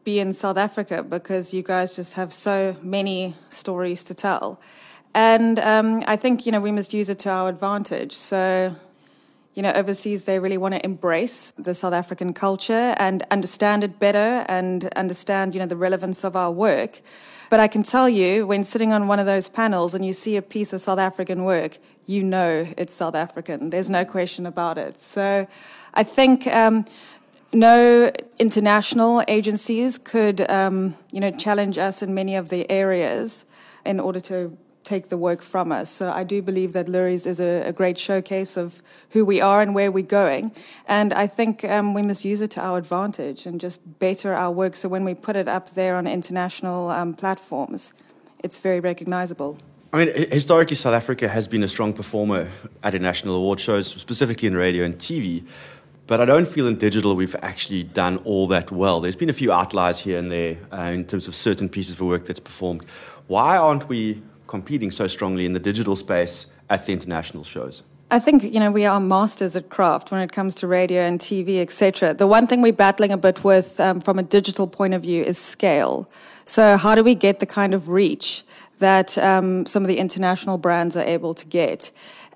be 0.04 0.20
in 0.20 0.34
South 0.34 0.58
Africa 0.58 1.04
because 1.04 1.54
you 1.54 1.64
guys 1.64 1.96
just 1.96 2.16
have 2.16 2.34
so 2.34 2.76
many 2.82 3.36
stories 3.50 4.04
to 4.06 4.14
tell. 4.14 4.60
And 5.14 5.60
um, 5.60 6.04
I 6.06 6.18
think, 6.18 6.46
you 6.46 6.52
know, 6.52 6.60
we 6.60 6.72
must 6.72 6.94
use 6.94 7.10
it 7.10 7.20
to 7.20 7.30
our 7.30 7.48
advantage. 7.48 8.14
So 8.14 8.76
you 9.58 9.64
know, 9.64 9.72
overseas 9.72 10.26
they 10.26 10.38
really 10.38 10.56
want 10.56 10.76
to 10.76 10.86
embrace 10.86 11.52
the 11.58 11.74
South 11.74 11.92
African 11.92 12.32
culture 12.32 12.94
and 13.00 13.26
understand 13.32 13.84
it 13.84 13.98
better 13.98 14.46
and 14.48 14.86
understand, 14.96 15.56
you 15.56 15.60
know, 15.60 15.66
the 15.66 15.76
relevance 15.76 16.24
of 16.24 16.36
our 16.36 16.52
work. 16.52 17.02
But 17.50 17.60
I 17.60 17.68
can 17.68 17.82
tell 17.82 18.08
you, 18.08 18.46
when 18.46 18.64
sitting 18.64 18.94
on 18.94 19.08
one 19.08 19.18
of 19.18 19.26
those 19.26 19.50
panels 19.50 19.96
and 19.96 20.06
you 20.06 20.14
see 20.14 20.38
a 20.38 20.44
piece 20.44 20.74
of 20.74 20.82
South 20.82 21.00
African 21.00 21.44
work, 21.44 21.80
you 22.06 22.24
know 22.24 22.72
it's 22.78 22.94
South 22.94 23.16
African. 23.16 23.72
There's 23.72 23.90
no 23.90 24.06
question 24.06 24.46
about 24.46 24.78
it. 24.78 25.00
So 25.00 25.48
I 25.96 26.04
think 26.04 26.46
um, 26.46 26.86
no 27.52 28.12
international 28.38 29.24
agencies 29.28 29.98
could, 29.98 30.48
um, 30.52 30.96
you 31.12 31.20
know, 31.20 31.32
challenge 31.32 31.80
us 31.80 32.04
in 32.04 32.14
many 32.14 32.36
of 32.36 32.50
the 32.50 32.70
areas 32.70 33.46
in 33.88 34.00
order 34.00 34.20
to 34.20 34.56
take 34.88 35.10
the 35.10 35.18
work 35.18 35.42
from 35.42 35.72
us. 35.72 35.90
So 35.90 36.10
I 36.12 36.24
do 36.24 36.42
believe 36.42 36.72
that 36.74 36.88
Loeries 36.88 37.28
is 37.28 37.40
a, 37.40 37.68
a, 37.68 37.74
great 37.74 37.98
showcase 37.98 38.56
of 38.56 38.82
who 39.10 39.26
we 39.26 39.42
are 39.42 39.62
and 39.62 39.76
where 39.76 39.92
we're 39.92 40.04
going. 40.24 40.52
And 40.88 41.14
I 41.14 41.28
think 41.28 41.66
um, 41.66 41.94
we 41.94 42.02
must 42.02 42.24
use 42.24 42.40
it 42.42 42.52
to 42.52 42.62
our 42.62 42.78
advantage 42.78 43.46
and 43.46 43.60
just 43.60 43.82
better 44.00 44.34
our 44.34 44.52
work. 44.52 44.76
So 44.76 44.88
when 44.88 45.04
we 45.04 45.14
put 45.14 45.36
it 45.36 45.48
up 45.48 45.72
there 45.72 45.98
on 45.98 46.08
international 46.08 46.90
um, 46.90 47.14
platforms, 47.14 47.94
it's 48.44 48.60
very 48.60 48.80
recognizable. 48.80 49.58
I 49.92 50.06
mean, 50.06 50.30
historically, 50.32 50.76
South 50.76 50.94
Africa 50.94 51.28
has 51.28 51.48
been 51.48 51.64
a 51.64 51.68
strong 51.68 51.94
performer 51.94 52.50
at 52.84 52.94
international 52.94 53.36
award 53.36 53.60
shows, 53.60 53.88
specifically 53.88 54.48
in 54.48 54.56
radio 54.56 54.86
and 54.86 54.98
TV. 54.98 55.46
But 56.08 56.22
I 56.22 56.26
don't 56.26 56.48
feel 56.48 56.68
in 56.68 56.78
digital 56.78 57.16
we've 57.16 57.36
actually 57.42 57.84
done 57.84 58.18
all 58.24 58.48
that 58.48 58.72
well. 58.72 59.02
There's 59.02 59.18
been 59.18 59.30
a 59.30 59.40
few 59.42 59.52
outliers 59.52 60.00
here 60.00 60.18
and 60.18 60.32
there 60.32 60.58
uh, 60.72 60.84
in 60.94 61.04
terms 61.04 61.28
of 61.28 61.36
certain 61.36 61.68
pieces 61.68 61.96
of 61.96 62.02
work 62.02 62.26
that's 62.26 62.40
performed. 62.40 62.86
Why 63.28 63.58
aren't 63.58 63.90
we 63.90 64.22
competing 64.48 64.92
so 64.92 65.08
strongly 65.08 65.46
in 65.46 65.54
the 65.54 65.60
digital 65.60 65.96
space 65.96 66.48
at 66.70 66.86
the 66.86 66.94
international 66.94 67.44
shows? 67.44 67.84
I 68.10 68.20
think 68.20 68.44
you 68.44 68.60
know 68.60 68.72
we 68.72 68.86
are 68.86 69.02
masters 69.02 69.56
at 69.58 69.70
craft 69.70 70.12
when 70.12 70.22
it 70.22 70.32
comes 70.32 70.56
to 70.56 70.68
radio 70.68 71.02
and 71.02 71.20
TV, 71.20 71.60
etc. 71.60 72.14
The 72.14 72.28
one 72.28 72.48
thing 72.48 72.62
we're 72.62 72.72
battling 72.72 73.12
a 73.12 73.18
bit 73.18 73.44
with 73.44 73.80
um, 73.82 74.00
from 74.00 74.18
a 74.18 74.24
digital 74.24 74.66
point 74.66 74.94
of 74.94 75.02
view 75.02 75.24
is 75.24 75.38
scale. 75.38 76.10
So 76.46 76.78
how 76.78 76.96
do 76.96 77.04
we 77.04 77.16
get 77.16 77.40
the 77.42 77.46
kind 77.46 77.74
of 77.74 77.90
reach 77.90 78.46
that 78.80 79.18
um, 79.18 79.66
some 79.66 79.84
of 79.84 79.90
the 79.90 79.98
international 79.98 80.58
brands 80.58 80.96
are 80.96 81.04
able 81.04 81.34
to 81.34 81.46
get? 81.46 81.92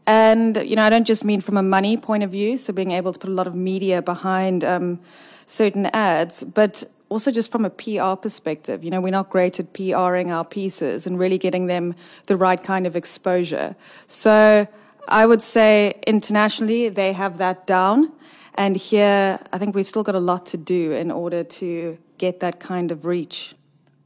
And 0.05 0.57
you 0.57 0.75
know, 0.75 0.83
I 0.83 0.89
don't 0.89 1.07
just 1.07 1.23
mean 1.23 1.39
from 1.39 1.55
a 1.55 1.63
money 1.63 1.95
point 1.95 2.23
of 2.23 2.31
view, 2.31 2.57
so 2.57 2.73
being 2.73 2.91
able 2.91 3.13
to 3.13 3.19
put 3.19 3.29
a 3.29 3.33
lot 3.33 3.47
of 3.47 3.55
media 3.55 4.01
behind 4.01 4.65
um, 4.65 4.99
certain 5.45 5.85
ads, 5.87 6.43
but 6.43 6.83
also 7.11 7.29
just 7.29 7.51
from 7.51 7.65
a 7.65 7.69
PR 7.69 8.15
perspective, 8.15 8.83
you 8.83 8.89
know, 8.89 9.01
we're 9.01 9.11
not 9.11 9.29
great 9.29 9.59
at 9.59 9.73
PRing 9.73 10.31
our 10.31 10.45
pieces 10.45 11.05
and 11.05 11.19
really 11.19 11.37
getting 11.37 11.67
them 11.67 11.93
the 12.27 12.37
right 12.37 12.63
kind 12.63 12.87
of 12.87 12.95
exposure. 12.95 13.75
So 14.07 14.65
I 15.09 15.25
would 15.25 15.41
say 15.41 15.93
internationally 16.07 16.87
they 16.87 17.11
have 17.11 17.37
that 17.37 17.67
down. 17.67 18.13
And 18.55 18.77
here, 18.77 19.39
I 19.51 19.57
think 19.57 19.75
we've 19.75 19.87
still 19.87 20.03
got 20.03 20.15
a 20.15 20.19
lot 20.19 20.45
to 20.47 20.57
do 20.57 20.93
in 20.93 21.11
order 21.11 21.43
to 21.43 21.97
get 22.17 22.39
that 22.39 22.59
kind 22.59 22.91
of 22.91 23.05
reach. 23.05 23.55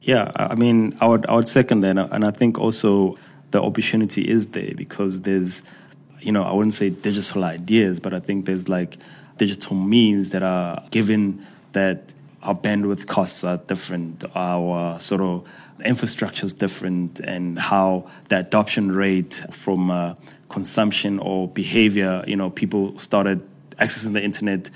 Yeah, 0.00 0.32
I 0.36 0.54
mean, 0.54 0.96
I 1.00 1.06
would 1.06 1.26
I 1.26 1.34
would 1.34 1.48
second 1.48 1.80
that, 1.80 1.96
and 1.98 2.24
I 2.24 2.30
think 2.30 2.58
also 2.58 3.16
the 3.50 3.60
opportunity 3.60 4.22
is 4.22 4.48
there 4.48 4.72
because 4.76 5.22
there's, 5.22 5.62
you 6.20 6.30
know, 6.30 6.44
I 6.44 6.52
wouldn't 6.52 6.74
say 6.74 6.90
digital 6.90 7.42
ideas, 7.44 7.98
but 7.98 8.14
I 8.14 8.20
think 8.20 8.46
there's 8.46 8.68
like 8.68 8.98
digital 9.36 9.74
means 9.76 10.30
that 10.30 10.42
are 10.42 10.82
given 10.90 11.44
that 11.72 12.14
our 12.46 12.54
bandwidth 12.54 13.06
costs 13.06 13.42
are 13.42 13.58
different, 13.58 14.24
our 14.34 14.98
sort 15.00 15.20
of 15.20 15.48
infrastructure 15.84 16.46
is 16.46 16.52
different, 16.52 17.18
and 17.20 17.58
how 17.58 18.08
the 18.28 18.38
adoption 18.38 18.92
rate 18.92 19.42
from 19.50 19.90
uh, 19.90 20.14
consumption 20.48 21.18
or 21.18 21.48
behavior, 21.48 22.24
you 22.26 22.36
know, 22.36 22.48
people 22.48 22.96
started 22.98 23.46
accessing 23.78 24.12
the 24.12 24.22
internet 24.22 24.70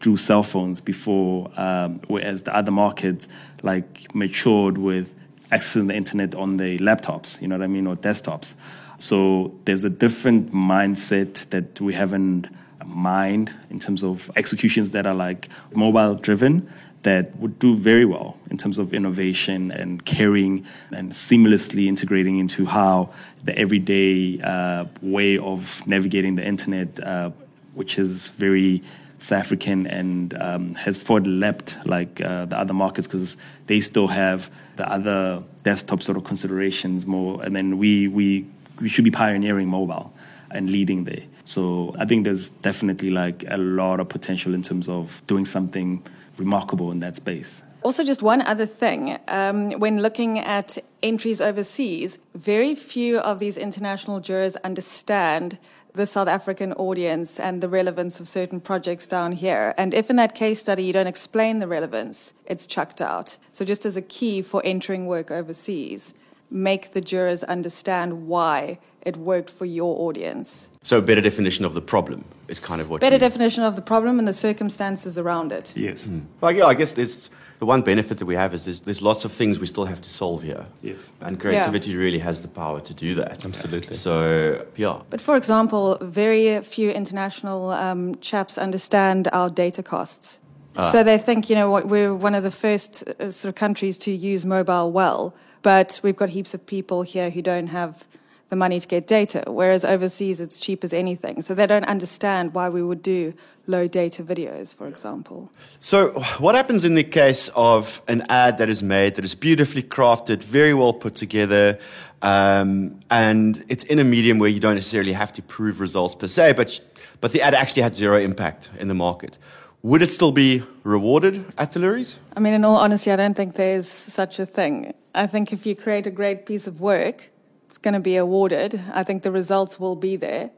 through 0.00 0.16
cell 0.16 0.42
phones 0.42 0.80
before, 0.80 1.50
um, 1.56 2.00
whereas 2.08 2.42
the 2.42 2.56
other 2.56 2.72
markets 2.72 3.28
like 3.62 4.14
matured 4.14 4.78
with 4.78 5.14
accessing 5.52 5.88
the 5.88 5.94
internet 5.94 6.34
on 6.34 6.56
their 6.56 6.78
laptops, 6.78 7.40
you 7.40 7.48
know 7.48 7.58
what 7.58 7.64
I 7.64 7.68
mean, 7.68 7.86
or 7.86 7.96
desktops. 7.96 8.54
So 8.96 9.54
there's 9.66 9.84
a 9.84 9.90
different 9.90 10.52
mindset 10.52 11.50
that 11.50 11.80
we 11.80 11.92
haven't 11.92 12.48
mind 12.86 13.52
in 13.70 13.78
terms 13.78 14.04
of 14.04 14.30
executions 14.36 14.92
that 14.92 15.06
are 15.06 15.14
like 15.14 15.48
mobile 15.74 16.14
driven 16.14 16.70
that 17.04 17.36
would 17.36 17.58
do 17.58 17.74
very 17.74 18.04
well 18.04 18.36
in 18.50 18.56
terms 18.56 18.78
of 18.78 18.92
innovation 18.92 19.70
and 19.70 20.04
caring 20.04 20.66
and 20.90 21.12
seamlessly 21.12 21.86
integrating 21.86 22.38
into 22.38 22.66
how 22.66 23.10
the 23.44 23.56
everyday 23.56 24.40
uh, 24.42 24.84
way 25.00 25.38
of 25.38 25.86
navigating 25.86 26.34
the 26.34 26.44
internet, 26.44 26.98
uh, 27.00 27.30
which 27.74 27.98
is 27.98 28.30
very 28.30 28.82
South 29.18 29.38
African 29.38 29.86
and 29.86 30.34
um, 30.40 30.74
has 30.74 31.02
forward 31.02 31.26
leapt 31.26 31.76
like 31.86 32.20
uh, 32.20 32.46
the 32.46 32.58
other 32.58 32.74
markets 32.74 33.06
because 33.06 33.36
they 33.66 33.80
still 33.80 34.08
have 34.08 34.50
the 34.76 34.90
other 34.90 35.42
desktop 35.62 36.02
sort 36.02 36.18
of 36.18 36.24
considerations 36.24 37.06
more, 37.06 37.42
and 37.42 37.54
then 37.54 37.78
we 37.78 38.08
we 38.08 38.46
we 38.80 38.88
should 38.88 39.04
be 39.04 39.10
pioneering 39.10 39.68
mobile 39.68 40.13
and 40.54 40.70
leading 40.70 41.04
there. 41.04 41.22
So 41.44 41.94
I 41.98 42.06
think 42.06 42.24
there's 42.24 42.48
definitely 42.48 43.10
like 43.10 43.44
a 43.48 43.58
lot 43.58 44.00
of 44.00 44.08
potential 44.08 44.54
in 44.54 44.62
terms 44.62 44.88
of 44.88 45.22
doing 45.26 45.44
something 45.44 46.02
remarkable 46.38 46.90
in 46.90 47.00
that 47.00 47.16
space. 47.16 47.62
Also, 47.82 48.02
just 48.02 48.22
one 48.22 48.40
other 48.40 48.64
thing. 48.64 49.18
Um, 49.28 49.72
when 49.72 50.00
looking 50.00 50.38
at 50.38 50.78
entries 51.02 51.42
overseas, 51.42 52.18
very 52.34 52.74
few 52.74 53.18
of 53.18 53.38
these 53.40 53.58
international 53.58 54.20
jurors 54.20 54.56
understand 54.56 55.58
the 55.92 56.06
South 56.06 56.26
African 56.26 56.72
audience 56.72 57.38
and 57.38 57.60
the 57.60 57.68
relevance 57.68 58.20
of 58.20 58.26
certain 58.26 58.58
projects 58.58 59.06
down 59.06 59.32
here. 59.32 59.74
And 59.76 59.92
if 59.92 60.08
in 60.08 60.16
that 60.16 60.34
case 60.34 60.60
study 60.62 60.82
you 60.82 60.94
don't 60.94 61.06
explain 61.06 61.58
the 61.58 61.68
relevance, 61.68 62.32
it's 62.46 62.66
chucked 62.66 63.02
out. 63.02 63.36
So, 63.52 63.66
just 63.66 63.84
as 63.84 63.96
a 63.96 64.02
key 64.02 64.40
for 64.40 64.62
entering 64.64 65.06
work 65.06 65.30
overseas, 65.30 66.14
make 66.50 66.92
the 66.92 67.00
jurors 67.00 67.44
understand 67.44 68.26
why 68.26 68.78
it 69.04 69.16
worked 69.16 69.50
for 69.50 69.64
your 69.64 70.08
audience. 70.08 70.68
So, 70.82 71.00
better 71.00 71.20
definition 71.20 71.64
of 71.64 71.74
the 71.74 71.80
problem 71.80 72.24
is 72.48 72.60
kind 72.60 72.80
of 72.80 72.90
what. 72.90 73.00
Better 73.00 73.18
definition 73.18 73.62
of 73.62 73.76
the 73.76 73.82
problem 73.82 74.18
and 74.18 74.28
the 74.28 74.32
circumstances 74.32 75.18
around 75.18 75.52
it. 75.52 75.72
Yes. 75.76 76.08
Mm. 76.08 76.26
Well, 76.40 76.52
yeah, 76.52 76.66
I 76.66 76.74
guess 76.74 76.94
there's 76.94 77.30
the 77.58 77.66
one 77.66 77.82
benefit 77.82 78.18
that 78.18 78.26
we 78.26 78.34
have 78.34 78.52
is 78.52 78.64
there's, 78.64 78.80
there's 78.80 79.02
lots 79.02 79.24
of 79.24 79.32
things 79.32 79.58
we 79.58 79.66
still 79.66 79.84
have 79.84 80.00
to 80.02 80.08
solve 80.08 80.42
here. 80.42 80.66
Yes. 80.82 81.12
And 81.20 81.38
creativity 81.38 81.92
yeah. 81.92 81.98
really 81.98 82.18
has 82.18 82.42
the 82.42 82.48
power 82.48 82.80
to 82.80 82.94
do 82.94 83.14
that. 83.14 83.44
Absolutely. 83.44 83.96
So, 83.96 84.66
yeah. 84.76 85.00
But 85.10 85.20
for 85.20 85.36
example, 85.36 85.96
very 86.00 86.60
few 86.60 86.90
international 86.90 87.70
um, 87.70 88.16
chaps 88.16 88.58
understand 88.58 89.28
our 89.32 89.48
data 89.48 89.82
costs. 89.82 90.40
Ah. 90.76 90.90
So 90.90 91.04
they 91.04 91.18
think, 91.18 91.48
you 91.48 91.56
know, 91.56 91.70
we're 91.70 92.14
one 92.14 92.34
of 92.34 92.42
the 92.42 92.50
first 92.50 93.04
uh, 93.08 93.30
sort 93.30 93.50
of 93.50 93.54
countries 93.54 93.96
to 93.98 94.10
use 94.10 94.44
mobile 94.44 94.90
well, 94.90 95.34
but 95.62 96.00
we've 96.02 96.16
got 96.16 96.30
heaps 96.30 96.52
of 96.54 96.66
people 96.66 97.02
here 97.02 97.30
who 97.30 97.42
don't 97.42 97.68
have 97.68 98.04
the 98.50 98.56
money 98.56 98.78
to 98.78 98.86
get 98.86 99.06
data, 99.06 99.44
whereas 99.46 99.84
overseas 99.84 100.40
it's 100.40 100.60
cheap 100.60 100.84
as 100.84 100.92
anything. 100.92 101.42
So 101.42 101.54
they 101.54 101.66
don't 101.66 101.86
understand 101.86 102.54
why 102.54 102.68
we 102.68 102.82
would 102.82 103.02
do 103.02 103.34
low 103.66 103.88
data 103.88 104.22
videos, 104.22 104.74
for 104.74 104.86
example. 104.86 105.50
So, 105.80 106.10
what 106.38 106.54
happens 106.54 106.84
in 106.84 106.94
the 106.94 107.04
case 107.04 107.48
of 107.54 108.02
an 108.08 108.22
ad 108.28 108.58
that 108.58 108.68
is 108.68 108.82
made 108.82 109.14
that 109.16 109.24
is 109.24 109.34
beautifully 109.34 109.82
crafted, 109.82 110.42
very 110.42 110.74
well 110.74 110.92
put 110.92 111.14
together, 111.14 111.78
um, 112.22 113.00
and 113.10 113.64
it's 113.68 113.84
in 113.84 113.98
a 113.98 114.04
medium 114.04 114.38
where 114.38 114.50
you 114.50 114.60
don't 114.60 114.74
necessarily 114.74 115.12
have 115.12 115.32
to 115.34 115.42
prove 115.42 115.80
results 115.80 116.14
per 116.14 116.28
se, 116.28 116.52
but, 116.52 116.80
but 117.20 117.32
the 117.32 117.42
ad 117.42 117.54
actually 117.54 117.82
had 117.82 117.96
zero 117.96 118.18
impact 118.18 118.70
in 118.78 118.88
the 118.88 118.94
market? 118.94 119.38
Would 119.82 120.00
it 120.00 120.10
still 120.10 120.32
be 120.32 120.62
rewarded 120.82 121.44
at 121.58 121.72
the 121.72 121.80
Loeries? 121.80 122.16
I 122.34 122.40
mean, 122.40 122.54
in 122.54 122.64
all 122.64 122.76
honesty, 122.76 123.10
I 123.10 123.16
don't 123.16 123.34
think 123.34 123.56
there's 123.56 123.86
such 123.86 124.38
a 124.38 124.46
thing. 124.46 124.94
I 125.14 125.26
think 125.26 125.52
if 125.52 125.66
you 125.66 125.76
create 125.76 126.06
a 126.06 126.10
great 126.10 126.46
piece 126.46 126.66
of 126.66 126.80
work, 126.80 127.30
it's 127.74 127.78
going 127.80 127.94
to 127.94 127.98
be 127.98 128.14
awarded. 128.14 128.80
I 128.92 129.02
think 129.02 129.24
the 129.24 129.32
results 129.32 129.80
will 129.80 129.96
be 129.96 130.14
there. 130.14 130.52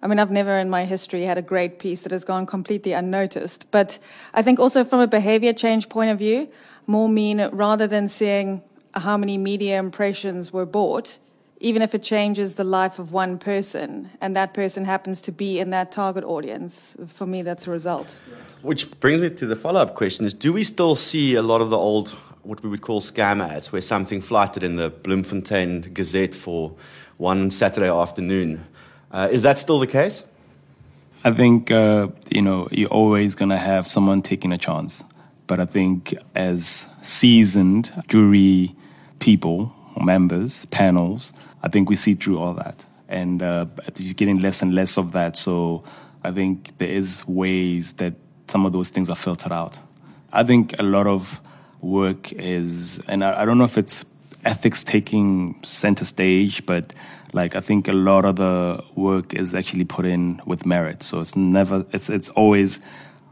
I 0.00 0.06
mean, 0.06 0.20
I've 0.20 0.30
never 0.30 0.52
in 0.52 0.70
my 0.70 0.84
history 0.84 1.24
had 1.24 1.36
a 1.36 1.42
great 1.42 1.80
piece 1.80 2.02
that 2.02 2.12
has 2.12 2.22
gone 2.22 2.46
completely 2.46 2.92
unnoticed. 2.92 3.68
But 3.72 3.98
I 4.34 4.42
think 4.42 4.60
also 4.60 4.84
from 4.84 5.00
a 5.00 5.08
behavior 5.08 5.52
change 5.52 5.88
point 5.88 6.12
of 6.12 6.18
view, 6.20 6.48
more 6.86 7.08
mean 7.08 7.44
rather 7.50 7.88
than 7.88 8.06
seeing 8.06 8.62
how 8.94 9.16
many 9.16 9.36
media 9.36 9.80
impressions 9.80 10.52
were 10.52 10.64
bought, 10.64 11.18
even 11.58 11.82
if 11.82 11.92
it 11.92 12.04
changes 12.04 12.54
the 12.54 12.62
life 12.62 13.00
of 13.00 13.10
one 13.10 13.36
person 13.36 14.10
and 14.20 14.36
that 14.36 14.54
person 14.54 14.84
happens 14.84 15.20
to 15.22 15.32
be 15.32 15.58
in 15.58 15.70
that 15.70 15.90
target 15.90 16.22
audience, 16.22 16.94
for 17.08 17.26
me, 17.26 17.42
that's 17.42 17.66
a 17.66 17.72
result. 17.72 18.20
Which 18.62 18.88
brings 19.00 19.20
me 19.20 19.28
to 19.30 19.46
the 19.46 19.56
follow 19.56 19.80
up 19.80 19.96
question 19.96 20.24
is 20.24 20.32
do 20.32 20.52
we 20.52 20.62
still 20.62 20.94
see 20.94 21.34
a 21.34 21.42
lot 21.42 21.60
of 21.60 21.70
the 21.70 21.78
old 21.78 22.16
what 22.44 22.62
we 22.62 22.68
would 22.68 22.82
call 22.82 23.00
scam 23.00 23.46
ads, 23.46 23.72
where 23.72 23.82
something 23.82 24.20
flighted 24.20 24.62
in 24.62 24.76
the 24.76 24.90
Bloemfontein 24.90 25.92
Gazette 25.92 26.34
for 26.34 26.74
one 27.16 27.50
Saturday 27.50 27.88
afternoon. 27.88 28.66
Uh, 29.10 29.28
is 29.30 29.42
that 29.42 29.58
still 29.58 29.78
the 29.78 29.86
case? 29.86 30.24
I 31.24 31.32
think 31.32 31.70
uh, 31.70 32.08
you 32.30 32.42
know 32.42 32.68
you're 32.70 32.90
always 32.90 33.34
gonna 33.34 33.58
have 33.58 33.88
someone 33.88 34.20
taking 34.20 34.52
a 34.52 34.58
chance, 34.58 35.02
but 35.46 35.58
I 35.58 35.64
think 35.64 36.14
as 36.34 36.88
seasoned 37.00 37.92
jury 38.08 38.74
people, 39.20 39.72
members, 40.02 40.66
panels, 40.66 41.32
I 41.62 41.68
think 41.68 41.88
we 41.88 41.96
see 41.96 42.14
through 42.14 42.38
all 42.38 42.52
that, 42.54 42.84
and 43.08 43.42
uh, 43.42 43.66
you're 43.96 44.14
getting 44.14 44.40
less 44.40 44.60
and 44.60 44.74
less 44.74 44.98
of 44.98 45.12
that. 45.12 45.36
So 45.36 45.82
I 46.22 46.30
think 46.30 46.76
there 46.78 46.90
is 46.90 47.26
ways 47.26 47.94
that 47.94 48.14
some 48.48 48.66
of 48.66 48.72
those 48.72 48.90
things 48.90 49.08
are 49.08 49.16
filtered 49.16 49.52
out. 49.52 49.78
I 50.32 50.42
think 50.42 50.74
a 50.78 50.82
lot 50.82 51.06
of 51.06 51.40
work 51.84 52.32
is, 52.32 53.00
and 53.06 53.22
I, 53.22 53.42
I 53.42 53.44
don't 53.44 53.58
know 53.58 53.64
if 53.64 53.78
it's 53.78 54.04
ethics 54.44 54.82
taking 54.82 55.62
center 55.62 56.04
stage, 56.04 56.64
but 56.66 56.92
like 57.32 57.56
I 57.56 57.60
think 57.60 57.88
a 57.88 57.92
lot 57.92 58.24
of 58.24 58.36
the 58.36 58.82
work 58.94 59.34
is 59.34 59.54
actually 59.54 59.84
put 59.84 60.06
in 60.06 60.40
with 60.46 60.66
merit. 60.66 61.02
So 61.02 61.20
it's 61.20 61.36
never, 61.36 61.84
it's 61.92 62.08
it's 62.10 62.30
always 62.30 62.80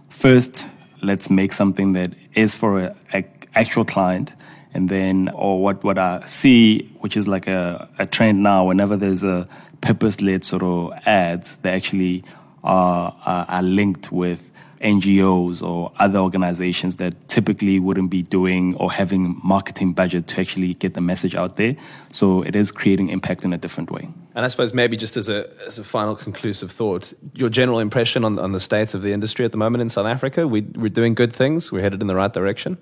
first 0.09 0.69
let's 1.03 1.29
make 1.31 1.53
something 1.53 1.95
that 1.95 2.13
is 2.35 2.57
for 2.57 2.81
a, 2.81 2.97
a 3.13 3.25
actual 3.55 3.85
client, 3.85 4.35
and 4.75 4.89
then 4.89 5.29
or 5.35 5.63
what 5.63 5.83
what 5.85 5.99
I 5.99 6.25
see, 6.27 6.91
which 7.01 7.17
is 7.17 7.27
like 7.27 7.47
a, 7.47 7.89
a 7.99 8.07
trend 8.07 8.43
now. 8.43 8.67
Whenever 8.67 8.97
there's 8.97 9.25
a 9.25 9.49
purpose-led 9.81 10.45
sort 10.45 10.63
of 10.63 10.93
ads, 11.07 11.57
they 11.57 11.71
actually 11.71 12.23
are, 12.63 13.15
are, 13.27 13.47
are 13.49 13.63
linked 13.63 14.13
with 14.13 14.53
NGOs 14.83 15.63
or 15.63 15.93
other 15.99 16.19
organizations 16.19 16.97
that 16.97 17.29
typically 17.29 17.79
wouldn't 17.79 18.11
be 18.11 18.23
doing 18.23 18.75
or 18.77 18.93
having 18.93 19.41
marketing 19.43 19.93
budget 19.93 20.27
to 20.29 20.41
actually 20.41 20.75
get 20.75 20.95
the 20.95 21.01
message 21.01 21.35
out 21.35 21.57
there. 21.57 21.77
So 22.11 22.43
it 22.43 22.55
is 22.55 22.73
creating 22.73 23.09
impact 23.09 23.45
in 23.45 23.53
a 23.53 23.59
different 23.59 23.91
way. 23.91 24.09
And 24.35 24.45
I 24.45 24.49
suppose 24.49 24.75
maybe 24.75 24.97
just 24.97 25.17
as 25.17 25.29
a, 25.29 25.49
as 25.67 25.79
a 25.79 25.85
final 25.85 26.17
conclusive 26.17 26.71
thought, 26.71 27.13
your 27.35 27.49
general 27.49 27.79
impression 27.79 28.25
on, 28.25 28.39
on 28.39 28.53
the 28.53 28.61
state 28.61 28.95
of 28.95 29.03
the 29.03 29.13
industry 29.13 29.45
at 29.45 29.53
the 29.53 29.59
moment 29.59 29.83
in 29.83 29.89
South 29.89 30.07
Africa, 30.07 30.49
we, 30.49 30.63
we're 30.63 30.89
doing 30.89 31.15
good 31.15 31.33
things, 31.33 31.71
we're 31.71 31.83
headed 31.83 32.01
in 32.01 32.07
the 32.07 32.15
right 32.15 32.33
direction? 32.33 32.79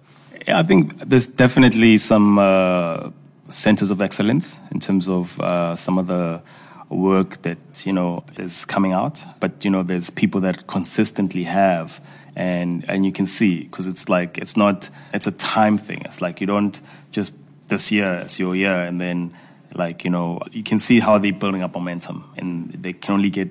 Yeah, 0.47 0.59
I 0.59 0.63
think 0.63 0.99
there's 1.01 1.27
definitely 1.27 1.99
some 1.99 2.39
uh, 2.39 3.11
centers 3.49 3.91
of 3.91 4.01
excellence 4.01 4.59
in 4.71 4.81
terms 4.81 5.09
of 5.09 5.39
uh, 5.41 5.77
some 5.77 5.99
of 5.99 6.07
the 6.07 6.41
work 6.91 7.43
that 7.43 7.87
you 7.87 7.93
know 7.93 8.25
is 8.37 8.65
coming 8.65 8.93
out 8.93 9.25
but 9.39 9.65
you 9.65 9.71
know 9.71 9.83
there's 9.83 10.11
people 10.11 10.41
that 10.41 10.67
consistently 10.67 11.45
have 11.45 12.01
and 12.37 12.85
and 12.89 13.05
you 13.05 13.13
can 13.13 13.27
see 13.27 13.65
because 13.65 13.87
it's 13.87 14.09
like 14.09 14.39
it's 14.39 14.57
not 14.57 14.89
it's 15.13 15.27
a 15.27 15.33
time 15.33 15.79
thing. 15.79 16.03
It's 16.05 16.21
like 16.23 16.41
you 16.41 16.47
don't 16.47 16.81
just 17.11 17.37
this 17.69 17.93
year 17.93 18.15
it's 18.15 18.39
your 18.39 18.55
year 18.55 18.83
and 18.83 19.01
then 19.01 19.35
like 19.75 20.05
you 20.05 20.11
know 20.11 20.41
you 20.53 20.63
can 20.63 20.79
see 20.79 21.01
how 21.01 21.19
they're 21.19 21.33
building 21.33 21.63
up 21.63 21.75
momentum 21.75 22.25
and 22.37 22.71
they 22.73 22.93
can 22.93 23.15
only 23.15 23.31
get 23.31 23.51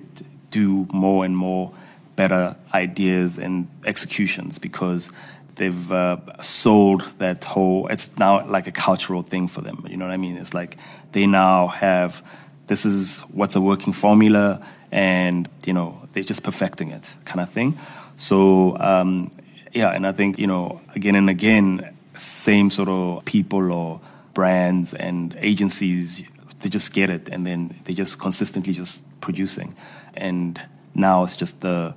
do 0.52 0.88
more 0.92 1.24
and 1.24 1.38
more 1.38 1.72
better 2.16 2.56
ideas 2.74 3.38
and 3.38 3.68
executions 3.86 4.60
because 4.60 5.12
they've 5.56 5.92
uh, 5.92 6.18
sold 6.42 7.02
that 7.20 7.44
whole 7.46 7.88
it's 7.88 8.18
now 8.18 8.46
like 8.48 8.68
a 8.68 8.72
cultural 8.72 9.22
thing 9.22 9.48
for 9.48 9.62
them 9.62 9.86
you 9.90 9.98
know 9.98 10.06
what 10.06 10.14
i 10.14 10.18
mean? 10.18 10.36
It's 10.38 10.54
like 10.54 10.78
they 11.12 11.26
now 11.28 11.68
have 11.68 12.24
this 12.70 12.86
is 12.86 13.22
what's 13.34 13.56
a 13.56 13.62
working 13.62 13.94
formula 13.94 14.62
and 14.92 15.50
you 15.66 15.74
know 15.74 15.90
they're 16.14 16.24
just 16.24 16.44
perfecting 16.44 16.90
it 16.92 17.14
kind 17.26 17.42
of 17.42 17.50
thing 17.50 17.78
So, 18.20 18.78
um, 18.80 19.32
yeah, 19.72 19.96
and 19.96 20.06
I 20.06 20.12
think, 20.12 20.38
you 20.40 20.46
know, 20.46 20.82
again 20.94 21.16
and 21.16 21.30
again, 21.30 21.96
same 22.16 22.70
sort 22.70 22.90
of 22.90 23.24
people 23.24 23.72
or 23.72 24.02
brands 24.34 24.94
and 24.94 25.38
agencies, 25.40 26.30
they 26.60 26.68
just 26.68 26.94
get 26.94 27.10
it 27.10 27.30
and 27.30 27.48
then 27.48 27.80
they 27.86 27.94
just 27.94 28.20
consistently 28.20 28.74
just 28.74 29.06
producing. 29.22 29.74
And 30.16 30.62
now 30.94 31.24
it's 31.24 31.38
just 31.38 31.62
the 31.62 31.96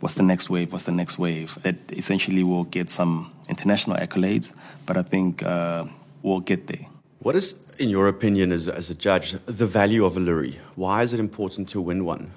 what's 0.00 0.14
the 0.14 0.22
next 0.22 0.48
wave, 0.48 0.72
what's 0.72 0.84
the 0.84 0.92
next 0.92 1.18
wave 1.18 1.58
that 1.64 1.76
essentially 1.92 2.42
will 2.42 2.64
get 2.64 2.88
some 2.88 3.30
international 3.50 3.98
accolades, 3.98 4.54
but 4.86 4.96
I 4.96 5.02
think 5.02 5.42
uh, 5.42 5.84
we'll 6.22 6.40
get 6.40 6.66
there. 6.66 6.86
What 7.18 7.36
is, 7.36 7.56
in 7.78 7.88
your 7.88 8.08
opinion, 8.08 8.52
as, 8.52 8.68
as 8.68 8.90
a 8.90 8.94
judge, 8.94 9.32
the 9.46 9.66
value 9.66 10.04
of 10.04 10.16
a 10.16 10.20
Loerie? 10.20 10.58
Why 10.74 11.02
is 11.02 11.12
it 11.12 11.20
important 11.20 11.68
to 11.70 11.80
win 11.80 12.04
one? 12.04 12.32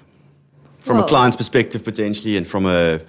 From 0.80 0.96
well, 0.96 1.06
a 1.06 1.08
client's 1.08 1.36
perspective, 1.36 1.84
potentially, 1.84 2.36
and 2.36 2.46
from 2.46 2.66
a 2.66 3.00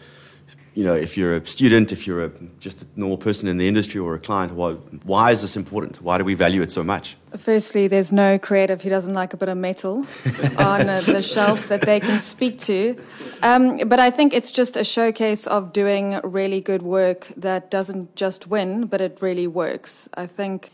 you 0.76 0.84
know, 0.84 0.96
if 0.96 1.18
you're 1.18 1.36
a 1.36 1.46
student, 1.46 1.92
if 1.92 2.08
you're 2.08 2.26
a, 2.26 2.32
just 2.60 2.82
a 2.82 2.86
normal 2.96 3.18
person 3.18 3.48
in 3.48 3.58
the 3.58 3.68
industry 3.68 4.00
or 4.00 4.16
a 4.16 4.20
client, 4.20 4.54
why, 4.54 4.74
why 5.04 5.32
is 5.32 5.42
this 5.42 5.56
important? 5.56 6.02
Why 6.02 6.18
do 6.18 6.24
we 6.24 6.34
value 6.34 6.64
it 6.64 6.72
so 6.72 6.84
much? 6.84 7.16
Firstly, 7.38 7.88
there's 7.88 8.12
no 8.12 8.40
creative 8.40 8.82
who 8.82 8.90
doesn't 8.90 9.14
like 9.14 9.34
a 9.34 9.38
bit 9.38 9.50
of 9.50 9.58
metal 9.58 9.98
on 10.58 10.90
uh, 10.90 11.02
the 11.06 11.22
shelf 11.22 11.68
that 11.68 11.82
they 11.82 12.00
can 12.00 12.20
speak 12.20 12.58
to. 12.60 13.00
Um, 13.44 13.78
but 13.88 14.00
I 14.00 14.10
think 14.10 14.34
it's 14.34 14.52
just 14.52 14.76
a 14.76 14.84
showcase 14.84 15.46
of 15.46 15.74
doing 15.74 16.20
really 16.24 16.62
good 16.62 16.82
work 16.82 17.28
that 17.38 17.70
doesn't 17.70 18.16
just 18.16 18.48
win, 18.48 18.86
but 18.86 19.00
it 19.00 19.20
really 19.22 19.48
works. 19.48 20.10
I 20.16 20.26
think 20.26 20.72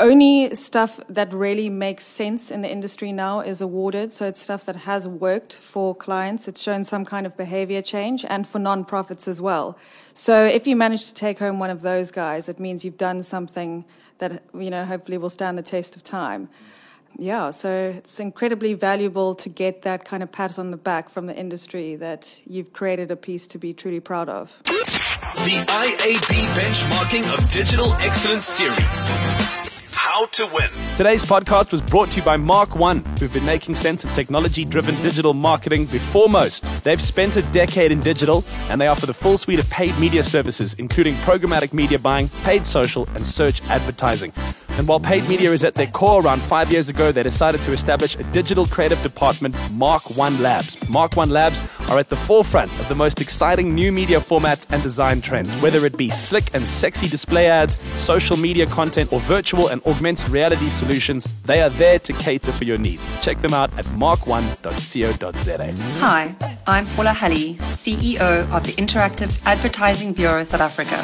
only 0.00 0.54
stuff 0.54 1.00
that 1.08 1.32
really 1.32 1.68
makes 1.68 2.04
sense 2.04 2.50
in 2.50 2.62
the 2.62 2.70
industry 2.70 3.12
now 3.12 3.40
is 3.40 3.60
awarded. 3.60 4.10
So 4.10 4.26
it's 4.26 4.40
stuff 4.40 4.64
that 4.66 4.76
has 4.76 5.06
worked 5.06 5.52
for 5.52 5.94
clients. 5.94 6.48
It's 6.48 6.60
shown 6.60 6.84
some 6.84 7.04
kind 7.04 7.26
of 7.26 7.36
behavior 7.36 7.82
change 7.82 8.24
and 8.28 8.46
for 8.46 8.58
nonprofits 8.58 9.28
as 9.28 9.40
well. 9.40 9.78
So 10.14 10.44
if 10.44 10.66
you 10.66 10.76
manage 10.76 11.06
to 11.08 11.14
take 11.14 11.38
home 11.38 11.58
one 11.58 11.70
of 11.70 11.82
those 11.82 12.10
guys, 12.10 12.48
it 12.48 12.58
means 12.58 12.84
you've 12.84 12.96
done 12.96 13.22
something 13.22 13.84
that, 14.18 14.42
you 14.54 14.70
know, 14.70 14.84
hopefully 14.84 15.18
will 15.18 15.30
stand 15.30 15.58
the 15.58 15.62
test 15.62 15.96
of 15.96 16.02
time. 16.02 16.48
Yeah, 17.18 17.50
so 17.50 17.68
it's 17.96 18.18
incredibly 18.20 18.72
valuable 18.72 19.34
to 19.34 19.48
get 19.50 19.82
that 19.82 20.06
kind 20.06 20.22
of 20.22 20.32
pat 20.32 20.58
on 20.58 20.70
the 20.70 20.78
back 20.78 21.10
from 21.10 21.26
the 21.26 21.36
industry 21.36 21.96
that 21.96 22.40
you've 22.46 22.72
created 22.72 23.10
a 23.10 23.16
piece 23.16 23.46
to 23.48 23.58
be 23.58 23.74
truly 23.74 24.00
proud 24.00 24.30
of. 24.30 24.58
The 24.64 25.64
IAB 25.68 26.46
Benchmarking 26.54 27.38
of 27.38 27.50
Digital 27.50 27.92
Excellence 27.94 28.46
Series. 28.46 29.71
How 30.22 30.26
to 30.26 30.46
Win. 30.46 30.68
Today's 30.96 31.24
podcast 31.24 31.72
was 31.72 31.80
brought 31.80 32.12
to 32.12 32.18
you 32.18 32.22
by 32.22 32.36
Mark 32.36 32.76
One, 32.76 33.02
who've 33.18 33.32
been 33.32 33.44
making 33.44 33.74
sense 33.74 34.04
of 34.04 34.14
technology 34.14 34.64
driven 34.64 34.94
digital 35.02 35.34
marketing 35.34 35.86
before 35.86 36.28
most. 36.28 36.62
They've 36.84 37.00
spent 37.00 37.34
a 37.34 37.42
decade 37.50 37.90
in 37.90 37.98
digital 37.98 38.44
and 38.68 38.80
they 38.80 38.86
offer 38.86 39.06
the 39.06 39.14
full 39.14 39.36
suite 39.36 39.58
of 39.58 39.68
paid 39.68 39.98
media 39.98 40.22
services, 40.22 40.74
including 40.74 41.14
programmatic 41.26 41.72
media 41.72 41.98
buying, 41.98 42.28
paid 42.44 42.66
social, 42.66 43.08
and 43.16 43.26
search 43.26 43.62
advertising. 43.68 44.32
And 44.78 44.88
while 44.88 45.00
paid 45.00 45.28
media 45.28 45.52
is 45.52 45.64
at 45.64 45.74
their 45.74 45.88
core, 45.88 46.22
around 46.22 46.40
five 46.40 46.70
years 46.72 46.88
ago, 46.88 47.12
they 47.12 47.22
decided 47.22 47.60
to 47.62 47.72
establish 47.72 48.14
a 48.16 48.22
digital 48.24 48.64
creative 48.64 49.02
department, 49.02 49.54
Mark 49.72 50.16
One 50.16 50.40
Labs. 50.40 50.76
Mark 50.88 51.14
One 51.14 51.28
Labs 51.28 51.60
are 51.90 51.98
at 51.98 52.08
the 52.08 52.16
forefront 52.16 52.70
of 52.80 52.88
the 52.88 52.94
most 52.94 53.20
exciting 53.20 53.74
new 53.74 53.92
media 53.92 54.18
formats 54.18 54.66
and 54.70 54.82
design 54.82 55.20
trends, 55.20 55.54
whether 55.56 55.84
it 55.84 55.98
be 55.98 56.08
slick 56.08 56.54
and 56.54 56.66
sexy 56.66 57.06
display 57.06 57.48
ads, 57.48 57.76
social 58.00 58.38
media 58.38 58.66
content, 58.66 59.12
or 59.12 59.20
virtual 59.20 59.68
and 59.68 59.84
augmented 59.84 60.11
reality 60.28 60.68
solutions. 60.68 61.26
They 61.44 61.62
are 61.62 61.70
there 61.70 61.98
to 61.98 62.12
cater 62.12 62.52
for 62.52 62.64
your 62.64 62.78
needs. 62.78 63.08
Check 63.22 63.40
them 63.40 63.54
out 63.54 63.76
at 63.78 63.84
mark1.co.za. 63.86 65.72
Hi, 66.00 66.36
I'm 66.66 66.86
Paula 66.94 67.12
Hulley, 67.12 67.54
CEO 67.76 68.50
of 68.50 68.64
the 68.64 68.72
Interactive 68.72 69.40
Advertising 69.44 70.12
Bureau 70.12 70.42
South 70.42 70.60
Africa 70.60 71.02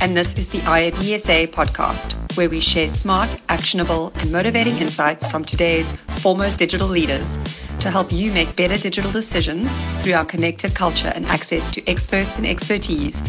and 0.00 0.16
this 0.16 0.34
is 0.36 0.48
the 0.48 0.58
IABSA 0.60 1.48
podcast, 1.48 2.14
where 2.34 2.48
we 2.48 2.58
share 2.60 2.88
smart, 2.88 3.38
actionable, 3.50 4.12
and 4.16 4.32
motivating 4.32 4.78
insights 4.78 5.26
from 5.26 5.44
today's 5.44 5.94
foremost 6.20 6.58
digital 6.58 6.88
leaders 6.88 7.38
to 7.80 7.90
help 7.90 8.10
you 8.10 8.32
make 8.32 8.56
better 8.56 8.78
digital 8.78 9.10
decisions 9.10 9.70
through 10.02 10.14
our 10.14 10.24
connected 10.24 10.74
culture 10.74 11.12
and 11.14 11.26
access 11.26 11.70
to 11.70 11.86
experts 11.86 12.38
and 12.38 12.46
expertise, 12.46 13.22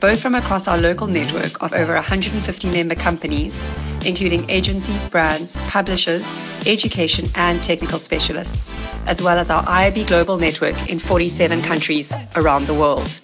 both 0.00 0.20
from 0.20 0.34
across 0.34 0.66
our 0.66 0.78
local 0.78 1.06
network 1.06 1.62
of 1.62 1.74
over 1.74 1.94
150 1.94 2.70
member 2.70 2.94
companies, 2.94 3.62
including 4.06 4.48
agencies, 4.50 5.08
brands, 5.08 5.56
publishers, 5.68 6.36
education, 6.66 7.26
and 7.34 7.62
technical 7.62 7.98
specialists, 7.98 8.74
as 9.06 9.20
well 9.22 9.38
as 9.38 9.50
our 9.50 9.62
IAB 9.64 10.06
Global 10.06 10.36
Network 10.36 10.88
in 10.88 10.98
47 10.98 11.62
countries 11.62 12.12
around 12.36 12.66
the 12.66 12.74
world. 12.74 13.20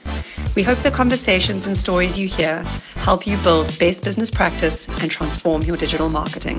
We 0.56 0.62
hope 0.62 0.78
the 0.78 0.90
conversations 0.90 1.66
and 1.66 1.76
stories 1.76 2.18
you 2.18 2.26
hear 2.26 2.64
help 2.96 3.26
you 3.26 3.36
build 3.38 3.66
best 3.78 4.04
business 4.04 4.30
practice 4.30 4.88
and 5.00 5.10
transform 5.10 5.62
your 5.62 5.76
digital 5.76 6.08
marketing. 6.08 6.58